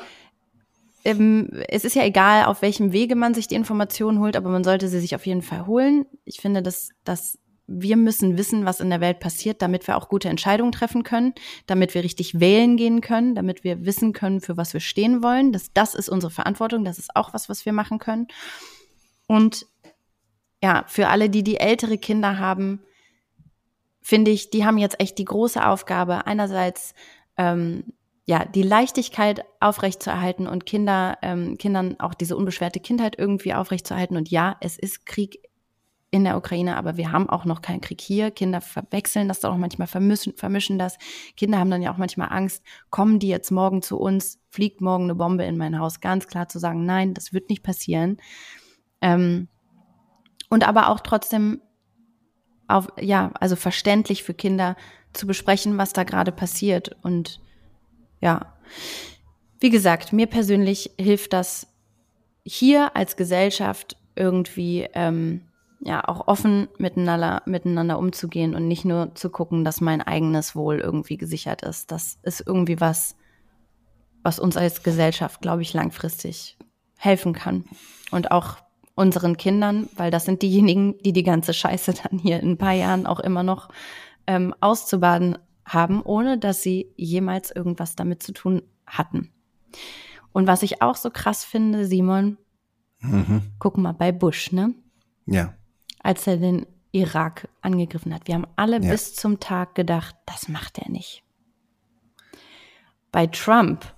ähm, 1.03 1.49
es 1.69 1.85
ist 1.85 1.95
ja 1.95 2.03
egal, 2.03 2.45
auf 2.45 2.61
welchem 2.61 2.91
Wege 2.91 3.15
man 3.15 3.33
sich 3.33 3.47
die 3.47 3.55
Informationen 3.55 4.19
holt, 4.19 4.35
aber 4.35 4.49
man 4.49 4.63
sollte 4.63 4.87
sie 4.87 4.99
sich 4.99 5.15
auf 5.15 5.25
jeden 5.25 5.41
Fall 5.41 5.65
holen. 5.67 6.05
Ich 6.25 6.41
finde, 6.41 6.61
dass 6.61 6.89
das 7.03 7.37
wir 7.67 7.97
müssen 7.97 8.37
wissen, 8.37 8.65
was 8.65 8.79
in 8.79 8.89
der 8.89 9.01
Welt 9.01 9.19
passiert, 9.19 9.61
damit 9.61 9.87
wir 9.87 9.97
auch 9.97 10.07
gute 10.07 10.29
Entscheidungen 10.29 10.71
treffen 10.71 11.03
können, 11.03 11.33
damit 11.65 11.95
wir 11.95 12.03
richtig 12.03 12.39
wählen 12.39 12.77
gehen 12.77 13.01
können, 13.01 13.33
damit 13.33 13.63
wir 13.63 13.85
wissen 13.85 14.13
können, 14.13 14.39
für 14.39 14.57
was 14.57 14.73
wir 14.73 14.79
stehen 14.79 15.23
wollen. 15.23 15.51
Das, 15.51 15.73
das 15.73 15.95
ist 15.95 16.09
unsere 16.09 16.31
Verantwortung, 16.31 16.85
das 16.85 16.99
ist 16.99 17.15
auch 17.15 17.33
was, 17.33 17.49
was 17.49 17.65
wir 17.65 17.73
machen 17.73 17.97
können. 17.97 18.27
Und 19.27 19.65
ja, 20.61 20.83
für 20.87 21.09
alle, 21.09 21.29
die 21.29 21.43
die 21.43 21.57
ältere 21.57 21.97
Kinder 21.97 22.37
haben, 22.37 22.81
finde 24.01 24.31
ich, 24.31 24.51
die 24.51 24.65
haben 24.65 24.77
jetzt 24.77 24.99
echt 24.99 25.17
die 25.17 25.25
große 25.25 25.65
Aufgabe, 25.65 26.27
einerseits 26.27 26.93
ähm, 27.37 27.93
ja 28.25 28.43
die 28.45 28.63
Leichtigkeit 28.63 29.45
aufrechtzuerhalten 29.59 30.47
und 30.47 30.65
Kinder, 30.65 31.17
ähm, 31.21 31.57
Kindern 31.57 31.99
auch 31.99 32.13
diese 32.13 32.35
unbeschwerte 32.35 32.79
Kindheit 32.79 33.17
irgendwie 33.17 33.53
aufrechtzuerhalten. 33.53 34.17
Und 34.17 34.29
ja, 34.29 34.57
es 34.61 34.77
ist 34.77 35.05
Krieg 35.05 35.39
in 36.11 36.23
der 36.23 36.37
Ukraine, 36.37 36.77
aber 36.77 36.97
wir 36.97 37.11
haben 37.11 37.29
auch 37.29 37.45
noch 37.45 37.61
keinen 37.61 37.81
Krieg 37.81 38.01
hier. 38.01 38.31
Kinder 38.31 38.61
verwechseln 38.61 39.27
das 39.27 39.43
auch 39.43 39.57
manchmal, 39.57 39.87
vermischen, 39.87 40.33
vermischen 40.35 40.79
das. 40.79 40.97
Kinder 41.35 41.59
haben 41.59 41.69
dann 41.69 41.81
ja 41.81 41.91
auch 41.93 41.97
manchmal 41.97 42.29
Angst, 42.31 42.63
kommen 42.89 43.19
die 43.19 43.27
jetzt 43.27 43.51
morgen 43.51 43.81
zu 43.81 43.99
uns, 43.99 44.39
fliegt 44.49 44.81
morgen 44.81 45.03
eine 45.05 45.15
Bombe 45.15 45.43
in 45.43 45.57
mein 45.57 45.77
Haus. 45.77 45.99
Ganz 45.99 46.27
klar 46.27 46.47
zu 46.47 46.57
sagen, 46.57 46.85
nein, 46.85 47.13
das 47.13 47.33
wird 47.33 47.49
nicht 47.49 47.63
passieren. 47.63 48.17
Ähm, 49.01 49.49
und 50.49 50.67
aber 50.67 50.89
auch 50.89 51.01
trotzdem 51.01 51.61
auf, 52.67 52.87
ja, 52.99 53.31
also 53.39 53.55
verständlich 53.55 54.23
für 54.23 54.33
Kinder 54.33 54.75
zu 55.13 55.27
besprechen, 55.27 55.77
was 55.77 55.93
da 55.93 56.03
gerade 56.03 56.31
passiert. 56.31 56.95
Und 57.03 57.41
ja, 58.21 58.53
wie 59.59 59.69
gesagt, 59.69 60.13
mir 60.13 60.27
persönlich 60.27 60.91
hilft 60.99 61.33
das 61.33 61.67
hier 62.43 62.95
als 62.95 63.15
Gesellschaft 63.15 63.97
irgendwie 64.15 64.87
ähm, 64.93 65.41
ja 65.79 66.07
auch 66.07 66.27
offen 66.27 66.67
miteinander, 66.77 67.41
miteinander 67.45 67.97
umzugehen 67.97 68.55
und 68.55 68.67
nicht 68.67 68.85
nur 68.85 69.13
zu 69.15 69.29
gucken, 69.29 69.63
dass 69.63 69.81
mein 69.81 70.01
eigenes 70.01 70.55
Wohl 70.55 70.79
irgendwie 70.79 71.17
gesichert 71.17 71.61
ist. 71.63 71.91
Das 71.91 72.19
ist 72.23 72.43
irgendwie 72.45 72.79
was, 72.79 73.15
was 74.23 74.39
uns 74.39 74.57
als 74.57 74.83
Gesellschaft, 74.83 75.41
glaube 75.41 75.61
ich, 75.61 75.73
langfristig 75.73 76.57
helfen 76.97 77.33
kann. 77.33 77.65
Und 78.11 78.31
auch 78.31 78.57
unseren 78.95 79.37
Kindern, 79.37 79.89
weil 79.95 80.09
das 80.09 80.25
sind 80.25 80.41
diejenigen, 80.41 80.97
die 80.99 81.13
die 81.13 81.23
ganze 81.23 81.53
Scheiße 81.53 81.93
dann 82.03 82.19
hier 82.19 82.39
in 82.39 82.51
ein 82.51 82.57
paar 82.57 82.73
Jahren 82.73 83.05
auch 83.05 83.19
immer 83.19 83.43
noch 83.43 83.69
ähm, 84.27 84.55
auszubaden 84.61 85.37
haben, 85.65 86.01
ohne 86.01 86.37
dass 86.37 86.61
sie 86.61 86.91
jemals 86.95 87.51
irgendwas 87.51 87.95
damit 87.95 88.23
zu 88.23 88.31
tun 88.31 88.61
hatten. 88.85 89.31
Und 90.31 90.47
was 90.47 90.63
ich 90.63 90.81
auch 90.81 90.95
so 90.95 91.09
krass 91.09 91.43
finde, 91.43 91.85
Simon, 91.85 92.37
mhm. 92.99 93.41
guck 93.59 93.77
mal 93.77 93.93
bei 93.93 94.11
Bush, 94.11 94.51
ne? 94.51 94.73
Ja 95.25 95.55
als 96.05 96.27
er 96.27 96.37
den 96.37 96.67
Irak 96.91 97.49
angegriffen 97.61 98.13
hat. 98.13 98.27
Wir 98.27 98.35
haben 98.35 98.47
alle 98.55 98.79
ja. 98.79 98.91
bis 98.91 99.15
zum 99.15 99.39
Tag 99.39 99.73
gedacht, 99.73 100.15
das 100.27 100.47
macht 100.47 100.77
er 100.77 100.89
nicht. 100.89 101.23
Bei 103.11 103.25
Trump. 103.25 103.94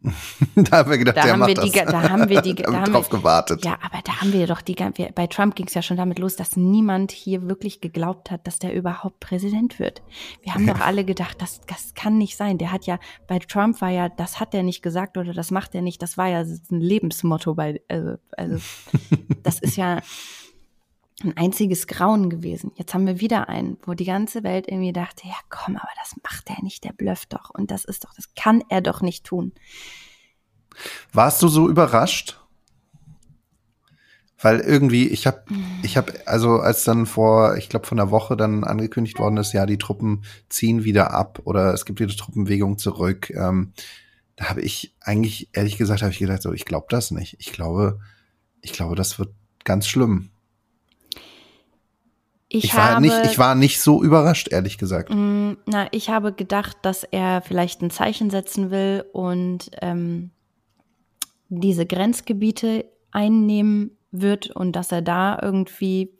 da 0.54 0.78
haben 0.78 0.90
wir 0.90 0.98
gedacht, 0.98 1.16
da 1.16 1.22
der 1.22 1.32
haben 1.32 1.40
macht 1.40 1.48
wir 1.48 1.54
die, 1.56 1.70
das. 1.72 1.90
Da 1.90 2.08
haben 2.08 2.28
wir 2.28 2.40
die, 2.40 2.54
da 2.56 2.72
haben 2.72 2.92
drauf 2.92 3.10
wir, 3.10 3.18
gewartet. 3.18 3.64
Ja, 3.64 3.78
aber 3.82 4.00
da 4.04 4.20
haben 4.20 4.32
wir 4.32 4.46
doch 4.46 4.60
die, 4.60 4.76
wir, 4.76 5.10
bei 5.12 5.26
Trump 5.26 5.56
ging 5.56 5.66
es 5.66 5.74
ja 5.74 5.82
schon 5.82 5.96
damit 5.96 6.18
los, 6.18 6.36
dass 6.36 6.56
niemand 6.56 7.10
hier 7.10 7.48
wirklich 7.48 7.80
geglaubt 7.80 8.30
hat, 8.30 8.46
dass 8.46 8.58
der 8.60 8.74
überhaupt 8.74 9.18
Präsident 9.18 9.78
wird. 9.78 10.02
Wir 10.42 10.54
haben 10.54 10.66
doch 10.66 10.80
alle 10.80 11.04
gedacht, 11.04 11.42
das, 11.42 11.60
das 11.66 11.94
kann 11.94 12.16
nicht 12.16 12.36
sein. 12.36 12.58
Der 12.58 12.70
hat 12.70 12.86
ja, 12.86 12.98
bei 13.26 13.40
Trump 13.40 13.80
war 13.80 13.90
ja, 13.90 14.08
das 14.08 14.38
hat 14.38 14.54
er 14.54 14.62
nicht 14.62 14.82
gesagt 14.82 15.16
oder 15.16 15.32
das 15.32 15.50
macht 15.50 15.74
er 15.74 15.82
nicht. 15.82 16.00
Das 16.00 16.16
war 16.16 16.28
ja 16.28 16.40
ein 16.40 16.80
Lebensmotto 16.80 17.54
bei, 17.54 17.80
also, 17.88 18.16
also 18.36 18.58
das 19.42 19.58
ist 19.58 19.76
ja, 19.76 20.00
ein 21.24 21.36
einziges 21.36 21.86
Grauen 21.86 22.30
gewesen. 22.30 22.70
Jetzt 22.76 22.94
haben 22.94 23.06
wir 23.06 23.20
wieder 23.20 23.48
einen, 23.48 23.76
wo 23.82 23.94
die 23.94 24.04
ganze 24.04 24.44
Welt 24.44 24.68
irgendwie 24.68 24.92
dachte, 24.92 25.26
ja 25.26 25.34
komm, 25.48 25.76
aber 25.76 25.90
das 26.00 26.14
macht 26.22 26.48
er 26.48 26.62
nicht, 26.62 26.84
der 26.84 26.92
blöfft 26.92 27.32
doch. 27.32 27.50
Und 27.50 27.70
das 27.70 27.84
ist 27.84 28.04
doch, 28.04 28.14
das 28.14 28.34
kann 28.34 28.62
er 28.68 28.80
doch 28.80 29.00
nicht 29.00 29.24
tun. 29.24 29.52
Warst 31.12 31.42
du 31.42 31.48
so 31.48 31.68
überrascht? 31.68 32.40
Weil 34.40 34.60
irgendwie, 34.60 35.08
ich 35.08 35.26
habe, 35.26 35.42
ich 35.82 35.96
habe, 35.96 36.12
also 36.26 36.60
als 36.60 36.84
dann 36.84 37.06
vor, 37.06 37.56
ich 37.56 37.68
glaube, 37.68 37.88
von 37.88 37.98
einer 37.98 38.12
Woche 38.12 38.36
dann 38.36 38.62
angekündigt 38.62 39.18
worden 39.18 39.36
ist, 39.36 39.52
ja, 39.52 39.66
die 39.66 39.78
Truppen 39.78 40.22
ziehen 40.48 40.84
wieder 40.84 41.10
ab 41.10 41.40
oder 41.42 41.74
es 41.74 41.84
gibt 41.84 41.98
wieder 41.98 42.14
Truppenbewegung 42.14 42.78
zurück. 42.78 43.30
Ähm, 43.30 43.72
da 44.36 44.48
habe 44.48 44.60
ich 44.60 44.94
eigentlich, 45.00 45.48
ehrlich 45.52 45.76
gesagt, 45.76 46.02
habe 46.02 46.12
ich 46.12 46.20
gedacht, 46.20 46.42
so, 46.42 46.52
ich 46.52 46.64
glaube 46.64 46.86
das 46.88 47.10
nicht. 47.10 47.34
Ich 47.40 47.52
glaube, 47.52 47.98
ich 48.60 48.72
glaube, 48.72 48.94
das 48.94 49.18
wird 49.18 49.30
ganz 49.64 49.88
schlimm. 49.88 50.30
Ich, 52.50 52.64
ich 52.64 52.76
war 52.76 52.94
habe, 52.94 53.02
nicht, 53.02 53.26
ich 53.26 53.38
war 53.38 53.54
nicht 53.54 53.80
so 53.80 54.02
überrascht, 54.02 54.48
ehrlich 54.48 54.78
gesagt. 54.78 55.10
Mh, 55.10 55.16
mm, 55.16 55.56
na, 55.66 55.88
ich 55.90 56.08
habe 56.08 56.32
gedacht, 56.32 56.78
dass 56.82 57.04
er 57.04 57.42
vielleicht 57.42 57.82
ein 57.82 57.90
Zeichen 57.90 58.30
setzen 58.30 58.70
will 58.70 59.04
und 59.12 59.70
ähm, 59.82 60.30
diese 61.48 61.84
Grenzgebiete 61.84 62.86
einnehmen 63.10 63.98
wird 64.10 64.50
und 64.50 64.72
dass 64.72 64.92
er 64.92 65.02
da 65.02 65.38
irgendwie 65.40 66.14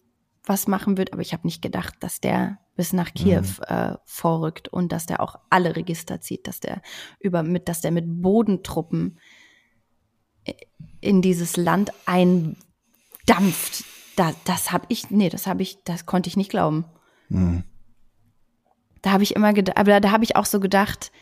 was 0.45 0.69
machen 0.69 0.99
wird. 0.99 1.13
Aber 1.13 1.23
ich 1.23 1.33
habe 1.33 1.47
nicht 1.47 1.63
gedacht, 1.63 1.95
dass 2.01 2.21
der 2.21 2.59
bis 2.77 2.93
nach 2.93 3.13
Kiew 3.13 3.41
mhm. 3.41 3.65
äh, 3.67 3.95
vorrückt 4.05 4.69
und 4.69 4.93
dass 4.93 5.07
der 5.07 5.21
auch 5.21 5.37
alle 5.51 5.77
Register 5.77 6.21
zieht, 6.21 6.47
dass 6.47 6.61
der 6.61 6.83
über 7.21 7.43
mit, 7.43 7.69
dass 7.69 7.81
der 7.81 7.91
mit 7.91 8.05
Bodentruppen 8.07 9.19
in 11.01 11.23
dieses 11.23 11.57
Land 11.57 11.91
eindampft. 12.07 13.85
Da, 14.19 14.33
das 14.45 14.73
habe 14.73 14.87
ich, 14.89 15.11
nee, 15.11 15.29
das 15.29 15.47
habe 15.47 15.63
ich, 15.63 15.79
das 15.85 16.07
konnte 16.07 16.29
ich 16.29 16.37
nicht 16.37 16.51
glauben. 16.51 16.85
Mhm. 17.29 17.63
Da 19.03 19.13
habe 19.13 19.23
ich 19.23 19.37
immer 19.37 19.53
gedacht, 19.53 19.77
aber 19.79 20.01
da 20.01 20.11
habe 20.11 20.25
ich 20.25 20.37
auch 20.37 20.47
so 20.47 20.61
gedacht, 20.61 21.13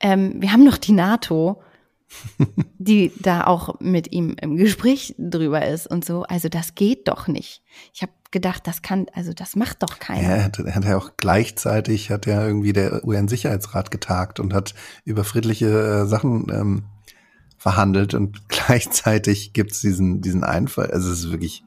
ähm, 0.00 0.40
wir 0.40 0.52
haben 0.52 0.64
noch 0.64 0.78
die 0.78 0.92
NATO 0.92 1.62
die 2.78 3.12
da 3.20 3.44
auch 3.44 3.80
mit 3.80 4.12
ihm 4.12 4.36
im 4.40 4.56
Gespräch 4.56 5.14
drüber 5.18 5.66
ist 5.66 5.86
und 5.86 6.04
so. 6.04 6.22
Also 6.22 6.48
das 6.48 6.74
geht 6.74 7.08
doch 7.08 7.26
nicht. 7.26 7.62
Ich 7.92 8.02
habe 8.02 8.12
gedacht, 8.30 8.66
das 8.66 8.82
kann, 8.82 9.06
also 9.12 9.32
das 9.32 9.56
macht 9.56 9.82
doch 9.82 9.98
keiner. 9.98 10.22
Ja, 10.22 10.34
er 10.36 10.44
hat, 10.44 10.58
er 10.58 10.74
hat 10.74 10.84
ja 10.84 10.96
auch 10.96 11.12
gleichzeitig 11.16 12.10
hat 12.10 12.26
ja 12.26 12.46
irgendwie 12.46 12.72
der 12.72 13.04
UN-Sicherheitsrat 13.04 13.90
getagt 13.90 14.40
und 14.40 14.54
hat 14.54 14.74
über 15.04 15.24
friedliche 15.24 15.66
äh, 16.02 16.06
Sachen 16.06 16.46
ähm, 16.50 16.84
verhandelt 17.58 18.14
und 18.14 18.48
gleichzeitig 18.48 19.52
gibt's 19.52 19.80
diesen 19.80 20.20
diesen 20.20 20.44
Einfall. 20.44 20.90
Also 20.90 21.10
es 21.10 21.20
ist 21.20 21.30
wirklich. 21.32 21.64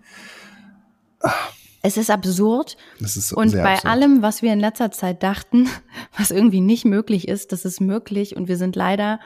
Es 1.82 1.98
ist 1.98 2.10
absurd. 2.10 2.76
Das 3.00 3.16
ist 3.16 3.32
und 3.32 3.54
bei 3.54 3.74
absurd. 3.74 3.86
allem, 3.86 4.22
was 4.22 4.42
wir 4.42 4.52
in 4.52 4.60
letzter 4.60 4.92
Zeit 4.92 5.24
dachten, 5.24 5.70
was 6.18 6.32
irgendwie 6.32 6.62
nicht 6.62 6.86
möglich 6.86 7.28
ist, 7.28 7.52
das 7.52 7.66
ist 7.66 7.80
möglich 7.80 8.36
und 8.36 8.48
wir 8.48 8.58
sind 8.58 8.76
leider 8.76 9.20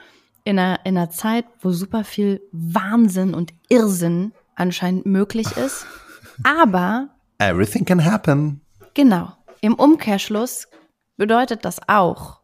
in 0.44 0.58
einer, 0.58 0.80
in 0.84 0.96
einer 0.96 1.10
Zeit, 1.10 1.46
wo 1.60 1.70
super 1.70 2.04
viel 2.04 2.42
Wahnsinn 2.52 3.34
und 3.34 3.52
Irrsinn 3.68 4.32
anscheinend 4.54 5.06
möglich 5.06 5.56
ist. 5.56 5.86
Aber 6.44 7.08
Everything 7.38 7.84
can 7.84 8.04
happen. 8.04 8.60
Genau. 8.94 9.32
Im 9.60 9.74
Umkehrschluss 9.74 10.68
bedeutet 11.16 11.64
das 11.64 11.80
auch. 11.88 12.40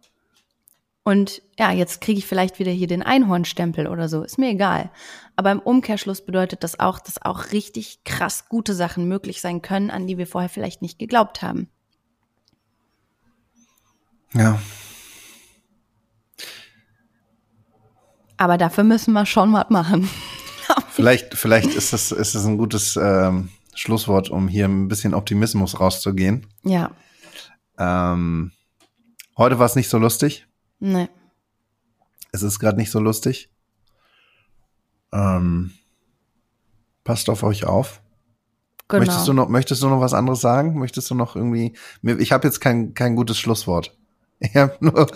Und 1.11 1.42
ja, 1.59 1.73
jetzt 1.73 2.01
kriege 2.01 2.18
ich 2.18 2.27
vielleicht 2.27 2.59
wieder 2.59 2.70
hier 2.70 2.87
den 2.87 3.03
Einhornstempel 3.03 3.88
oder 3.88 4.09
so, 4.09 4.23
ist 4.23 4.38
mir 4.38 4.51
egal. 4.51 4.90
Aber 5.35 5.51
im 5.51 5.59
Umkehrschluss 5.59 6.25
bedeutet 6.25 6.62
das 6.62 6.79
auch, 6.79 7.01
dass 7.01 7.20
auch 7.20 7.51
richtig 7.53 8.05
krass 8.05 8.49
gute 8.49 8.75
Sachen 8.75 9.09
möglich 9.09 9.40
sein 9.40 9.61
können, 9.61 9.90
an 9.90 10.07
die 10.07 10.18
wir 10.18 10.27
vorher 10.29 10.49
vielleicht 10.49 10.83
nicht 10.83 10.99
geglaubt 10.99 11.42
haben. 11.42 11.68
Ja, 14.35 14.61
Aber 18.40 18.57
dafür 18.57 18.85
müssen 18.85 19.12
wir 19.12 19.27
schon 19.27 19.53
was 19.53 19.68
machen. 19.68 20.09
vielleicht, 20.90 21.35
vielleicht 21.35 21.75
ist 21.75 21.92
das, 21.92 22.11
ist 22.11 22.35
das 22.35 22.46
ein 22.46 22.57
gutes 22.57 22.96
ähm, 22.96 23.51
Schlusswort, 23.75 24.31
um 24.31 24.49
hier 24.49 24.64
ein 24.64 24.88
bisschen 24.88 25.12
Optimismus 25.12 25.79
rauszugehen. 25.79 26.46
Ja. 26.62 26.90
Ähm, 27.77 28.53
heute 29.37 29.59
war 29.59 29.66
es 29.66 29.77
nicht 29.77 29.90
so 29.90 29.99
lustig. 29.99 30.46
Nee. 30.81 31.09
Es 32.33 32.43
ist 32.43 32.59
gerade 32.59 32.79
nicht 32.79 32.90
so 32.90 33.01
lustig. 33.01 33.51
Ähm, 35.12 35.73
passt 37.05 37.29
auf 37.29 37.43
euch 37.43 37.64
auf. 37.64 38.03
Genau. 38.88 39.05
Möchtest 39.05 39.29
du 39.29 39.33
noch, 39.33 39.49
möchtest 39.49 39.83
du 39.83 39.88
noch 39.88 40.01
was 40.01 40.14
anderes 40.14 40.40
sagen? 40.40 40.79
Möchtest 40.79 41.11
du 41.11 41.14
noch 41.14 41.37
irgendwie? 41.37 41.75
Ich 42.03 42.33
habe 42.33 42.47
jetzt 42.47 42.61
kein 42.61 42.95
kein 42.95 43.14
gutes 43.16 43.38
Schlusswort. 43.38 43.97
Ich 44.43 44.57
habe 44.57 44.75
nur 44.81 45.07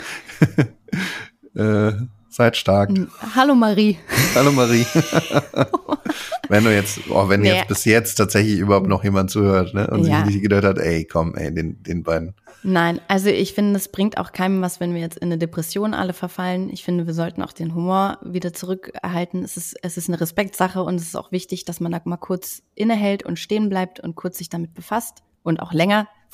äh, 1.54 1.92
Seid 2.34 2.56
stark. 2.56 2.90
Hallo 3.36 3.54
Marie. 3.54 3.96
Hallo 4.34 4.50
Marie. 4.50 4.84
wenn 6.48 6.64
du 6.64 6.74
jetzt, 6.74 6.98
oh, 7.08 7.28
wenn 7.28 7.42
nee. 7.42 7.54
jetzt 7.54 7.68
bis 7.68 7.84
jetzt 7.84 8.16
tatsächlich 8.16 8.58
überhaupt 8.58 8.88
noch 8.88 9.04
jemand 9.04 9.30
zuhört, 9.30 9.72
ne? 9.72 9.86
Und 9.86 10.04
ja. 10.04 10.24
sich 10.24 10.34
nicht 10.34 10.42
gedacht 10.42 10.64
hat, 10.64 10.78
ey, 10.78 11.04
komm, 11.04 11.36
ey, 11.36 11.54
den, 11.54 11.80
den 11.84 12.02
beiden. 12.02 12.34
Nein, 12.64 13.00
also 13.06 13.28
ich 13.28 13.54
finde, 13.54 13.76
es 13.76 13.86
bringt 13.86 14.18
auch 14.18 14.32
keinem 14.32 14.62
was, 14.62 14.80
wenn 14.80 14.94
wir 14.94 15.00
jetzt 15.00 15.18
in 15.18 15.28
eine 15.28 15.38
Depression 15.38 15.94
alle 15.94 16.12
verfallen. 16.12 16.70
Ich 16.70 16.82
finde, 16.82 17.06
wir 17.06 17.14
sollten 17.14 17.40
auch 17.40 17.52
den 17.52 17.72
Humor 17.72 18.18
wieder 18.24 18.52
zurückerhalten. 18.52 19.44
Es 19.44 19.56
ist, 19.56 19.76
es 19.82 19.96
ist 19.96 20.08
eine 20.08 20.20
Respektsache 20.20 20.82
und 20.82 20.96
es 20.96 21.04
ist 21.04 21.16
auch 21.16 21.30
wichtig, 21.30 21.64
dass 21.66 21.78
man 21.78 21.92
da 21.92 22.00
mal 22.02 22.16
kurz 22.16 22.62
innehält 22.74 23.22
und 23.22 23.38
stehen 23.38 23.68
bleibt 23.68 24.00
und 24.00 24.16
kurz 24.16 24.38
sich 24.38 24.48
damit 24.48 24.74
befasst 24.74 25.22
und 25.44 25.60
auch 25.60 25.72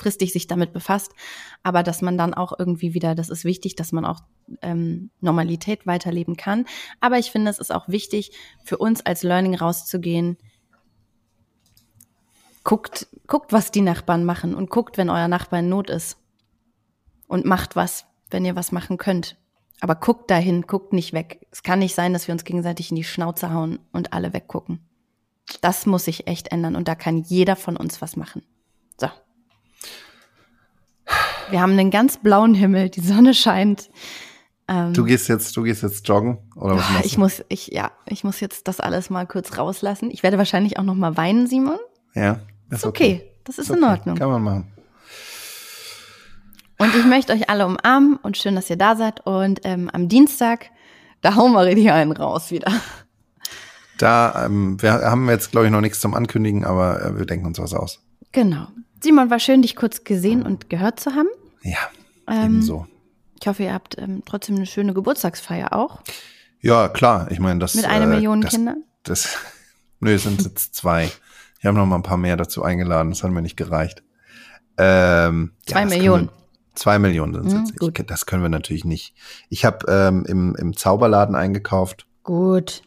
längerfristig 0.01 0.33
sich 0.33 0.47
damit 0.47 0.73
befasst, 0.73 1.13
aber 1.63 1.83
dass 1.83 2.01
man 2.01 2.17
dann 2.17 2.33
auch 2.33 2.53
irgendwie 2.57 2.93
wieder, 2.93 3.15
das 3.15 3.29
ist 3.29 3.45
wichtig, 3.45 3.75
dass 3.75 3.91
man 3.91 4.05
auch 4.05 4.21
ähm, 4.61 5.11
Normalität 5.19 5.85
weiterleben 5.85 6.35
kann. 6.37 6.65
Aber 6.99 7.17
ich 7.19 7.31
finde, 7.31 7.51
es 7.51 7.59
ist 7.59 7.71
auch 7.71 7.87
wichtig 7.87 8.31
für 8.63 8.77
uns 8.77 9.05
als 9.05 9.23
Learning 9.23 9.55
rauszugehen. 9.55 10.37
Guckt, 12.63 13.07
guckt, 13.27 13.53
was 13.53 13.71
die 13.71 13.81
Nachbarn 13.81 14.25
machen 14.25 14.55
und 14.55 14.69
guckt, 14.69 14.97
wenn 14.97 15.09
euer 15.09 15.27
Nachbar 15.27 15.59
in 15.59 15.69
Not 15.69 15.89
ist. 15.89 16.17
Und 17.27 17.45
macht 17.45 17.75
was, 17.75 18.05
wenn 18.29 18.45
ihr 18.45 18.55
was 18.55 18.71
machen 18.71 18.97
könnt. 18.97 19.37
Aber 19.79 19.95
guckt 19.95 20.29
dahin, 20.29 20.63
guckt 20.63 20.93
nicht 20.93 21.13
weg. 21.13 21.47
Es 21.49 21.63
kann 21.63 21.79
nicht 21.79 21.95
sein, 21.95 22.13
dass 22.13 22.27
wir 22.27 22.33
uns 22.33 22.43
gegenseitig 22.43 22.91
in 22.91 22.97
die 22.97 23.03
Schnauze 23.03 23.51
hauen 23.51 23.79
und 23.93 24.13
alle 24.13 24.33
weggucken. 24.33 24.79
Das 25.61 25.85
muss 25.85 26.05
sich 26.05 26.27
echt 26.27 26.51
ändern 26.51 26.75
und 26.75 26.87
da 26.87 26.95
kann 26.95 27.17
jeder 27.17 27.55
von 27.55 27.77
uns 27.77 28.01
was 28.01 28.15
machen. 28.15 28.43
So. 28.99 29.07
Wir 31.51 31.61
haben 31.61 31.73
einen 31.73 31.91
ganz 31.91 32.17
blauen 32.17 32.53
Himmel, 32.53 32.89
die 32.89 33.01
Sonne 33.01 33.33
scheint. 33.33 33.89
Ähm, 34.67 34.93
du 34.93 35.03
gehst 35.03 35.27
jetzt, 35.27 35.55
du 35.57 35.63
gehst 35.63 35.83
jetzt 35.83 36.07
joggen 36.07 36.37
oder 36.55 36.77
was 36.77 36.89
machst 36.89 37.03
du? 37.03 37.07
Ich 37.07 37.17
muss, 37.17 37.43
ich 37.49 37.67
ja, 37.67 37.91
ich 38.05 38.23
muss 38.23 38.39
jetzt 38.39 38.67
das 38.67 38.79
alles 38.79 39.09
mal 39.09 39.27
kurz 39.27 39.57
rauslassen. 39.57 40.09
Ich 40.11 40.23
werde 40.23 40.37
wahrscheinlich 40.37 40.79
auch 40.79 40.83
noch 40.83 40.95
mal 40.95 41.17
weinen, 41.17 41.47
Simon. 41.47 41.77
Ja, 42.15 42.39
ist, 42.69 42.79
ist 42.79 42.85
okay. 42.85 43.15
okay. 43.15 43.31
Das 43.43 43.57
ist, 43.57 43.69
ist 43.69 43.75
in 43.75 43.83
Ordnung. 43.83 44.17
Kann 44.17 44.29
man 44.29 44.43
machen. 44.43 44.71
Und 46.77 46.95
ich 46.95 47.05
möchte 47.05 47.33
euch 47.33 47.49
alle 47.49 47.67
umarmen 47.67 48.17
und 48.17 48.37
schön, 48.37 48.55
dass 48.55 48.69
ihr 48.69 48.77
da 48.77 48.95
seid. 48.95 49.25
Und 49.25 49.61
ähm, 49.65 49.89
am 49.91 50.07
Dienstag, 50.07 50.67
da 51.21 51.35
hauen 51.35 51.51
wir 51.51 51.65
richtig 51.65 51.91
einen 51.91 52.11
raus 52.11 52.49
wieder. 52.49 52.71
Da, 53.97 54.45
ähm, 54.45 54.81
wir 54.81 54.93
haben 54.93 55.29
jetzt, 55.29 55.51
glaube 55.51 55.67
ich, 55.67 55.71
noch 55.71 55.81
nichts 55.81 55.99
zum 55.99 56.15
Ankündigen, 56.15 56.65
aber 56.65 57.05
äh, 57.05 57.19
wir 57.19 57.27
denken 57.27 57.45
uns 57.45 57.59
was 57.59 57.75
aus. 57.75 57.99
Genau. 58.31 58.67
Simon, 58.99 59.29
war 59.29 59.37
schön, 59.37 59.61
dich 59.61 59.75
kurz 59.75 60.03
gesehen 60.03 60.41
und 60.43 60.71
gehört 60.71 60.99
zu 60.99 61.13
haben. 61.13 61.27
Ja, 61.63 61.77
ähm, 62.27 62.45
ebenso. 62.45 62.87
Ich 63.39 63.47
hoffe, 63.47 63.63
ihr 63.63 63.73
habt 63.73 63.97
ähm, 63.97 64.21
trotzdem 64.25 64.55
eine 64.55 64.65
schöne 64.65 64.93
Geburtstagsfeier 64.93 65.73
auch. 65.73 66.01
Ja, 66.59 66.89
klar. 66.89 67.29
Ich 67.31 67.39
meine, 67.39 67.59
das. 67.59 67.75
Mit 67.75 67.85
einer 67.85 68.05
äh, 68.05 68.15
Million 68.15 68.41
das, 68.41 68.51
Kindern? 68.51 68.83
Das, 69.03 69.37
nö, 69.99 70.13
es 70.13 70.23
sind 70.23 70.41
jetzt 70.43 70.75
zwei. 70.75 71.11
Ich 71.59 71.65
habe 71.65 71.77
noch 71.77 71.85
mal 71.85 71.95
ein 71.95 72.03
paar 72.03 72.17
mehr 72.17 72.37
dazu 72.37 72.63
eingeladen. 72.63 73.11
Das 73.11 73.23
hat 73.23 73.31
mir 73.31 73.41
nicht 73.41 73.57
gereicht. 73.57 74.03
Ähm, 74.77 75.53
zwei 75.65 75.81
ja, 75.81 75.85
Millionen. 75.85 76.27
Wir, 76.27 76.33
zwei 76.75 76.99
Millionen 76.99 77.33
sind 77.33 77.45
es 77.45 77.53
mhm, 77.53 77.59
jetzt. 77.59 77.79
Gut. 77.79 77.99
Ich, 77.99 78.05
das 78.05 78.25
können 78.25 78.43
wir 78.43 78.49
natürlich 78.49 78.85
nicht. 78.85 79.15
Ich 79.49 79.65
habe 79.65 79.85
ähm, 79.87 80.25
im, 80.27 80.55
im 80.55 80.75
Zauberladen 80.75 81.35
eingekauft. 81.35 82.07
Gut. 82.23 82.83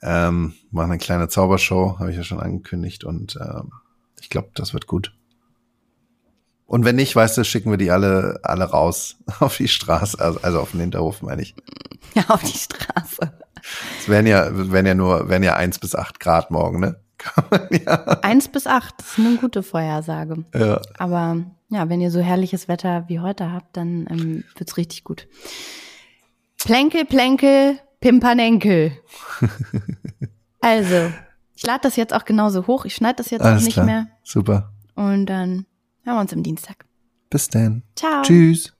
Ähm, 0.00 0.54
machen 0.70 0.92
eine 0.92 0.98
kleine 0.98 1.28
Zaubershow, 1.28 1.98
habe 1.98 2.10
ich 2.10 2.16
ja 2.16 2.22
schon 2.22 2.40
angekündigt. 2.40 3.04
Und 3.04 3.36
ähm, 3.40 3.72
ich 4.20 4.30
glaube, 4.30 4.50
das 4.54 4.72
wird 4.72 4.86
gut. 4.86 5.12
Und 6.68 6.84
wenn 6.84 6.96
nicht, 6.96 7.16
weißt 7.16 7.38
du, 7.38 7.44
schicken 7.44 7.70
wir 7.70 7.78
die 7.78 7.90
alle, 7.90 8.40
alle 8.42 8.64
raus 8.64 9.16
auf 9.40 9.56
die 9.56 9.68
Straße, 9.68 10.20
also, 10.20 10.38
also 10.42 10.60
auf 10.60 10.72
den 10.72 10.80
Hinterhof, 10.80 11.22
meine 11.22 11.40
ich. 11.40 11.54
Ja, 12.14 12.24
auf 12.28 12.42
die 12.42 12.58
Straße. 12.58 13.32
Es 13.98 14.08
wären 14.08 14.26
ja, 14.26 14.48
wären 14.52 14.84
ja 14.84 14.94
nur, 14.94 15.30
wären 15.30 15.42
ja 15.42 15.56
eins 15.56 15.78
bis 15.78 15.94
acht 15.94 16.20
Grad 16.20 16.50
morgen, 16.50 16.80
ne? 16.80 17.00
ja. 17.70 17.94
Eins 18.20 18.48
bis 18.48 18.66
acht, 18.66 18.94
das 18.98 19.12
ist 19.12 19.18
eine 19.18 19.36
gute 19.38 19.62
Vorhersage. 19.62 20.44
Ja. 20.54 20.82
Aber 20.98 21.38
ja, 21.70 21.88
wenn 21.88 22.02
ihr 22.02 22.10
so 22.10 22.20
herrliches 22.20 22.68
Wetter 22.68 23.04
wie 23.08 23.20
heute 23.20 23.50
habt, 23.50 23.76
dann 23.78 24.06
ähm, 24.10 24.44
wird's 24.56 24.76
richtig 24.76 25.04
gut. 25.04 25.26
Plänkel, 26.62 27.06
Plänkel, 27.06 27.78
Pimpernenkel. 28.00 28.92
also, 30.60 31.12
ich 31.54 31.66
lade 31.66 31.80
das 31.82 31.96
jetzt 31.96 32.12
auch 32.12 32.26
genauso 32.26 32.66
hoch. 32.66 32.84
Ich 32.84 32.94
schneide 32.94 33.16
das 33.16 33.30
jetzt 33.30 33.42
Alles 33.42 33.62
auch 33.62 33.64
nicht 33.64 33.74
klar. 33.74 33.86
mehr. 33.86 34.06
Super. 34.22 34.72
Und 34.94 35.26
dann 35.26 35.64
hören 36.08 36.16
wir 36.16 36.20
uns 36.22 36.32
am 36.32 36.42
Dienstag. 36.42 36.86
Bis 37.30 37.48
dann. 37.48 37.82
Ciao. 37.94 38.22
Tschüss. 38.22 38.74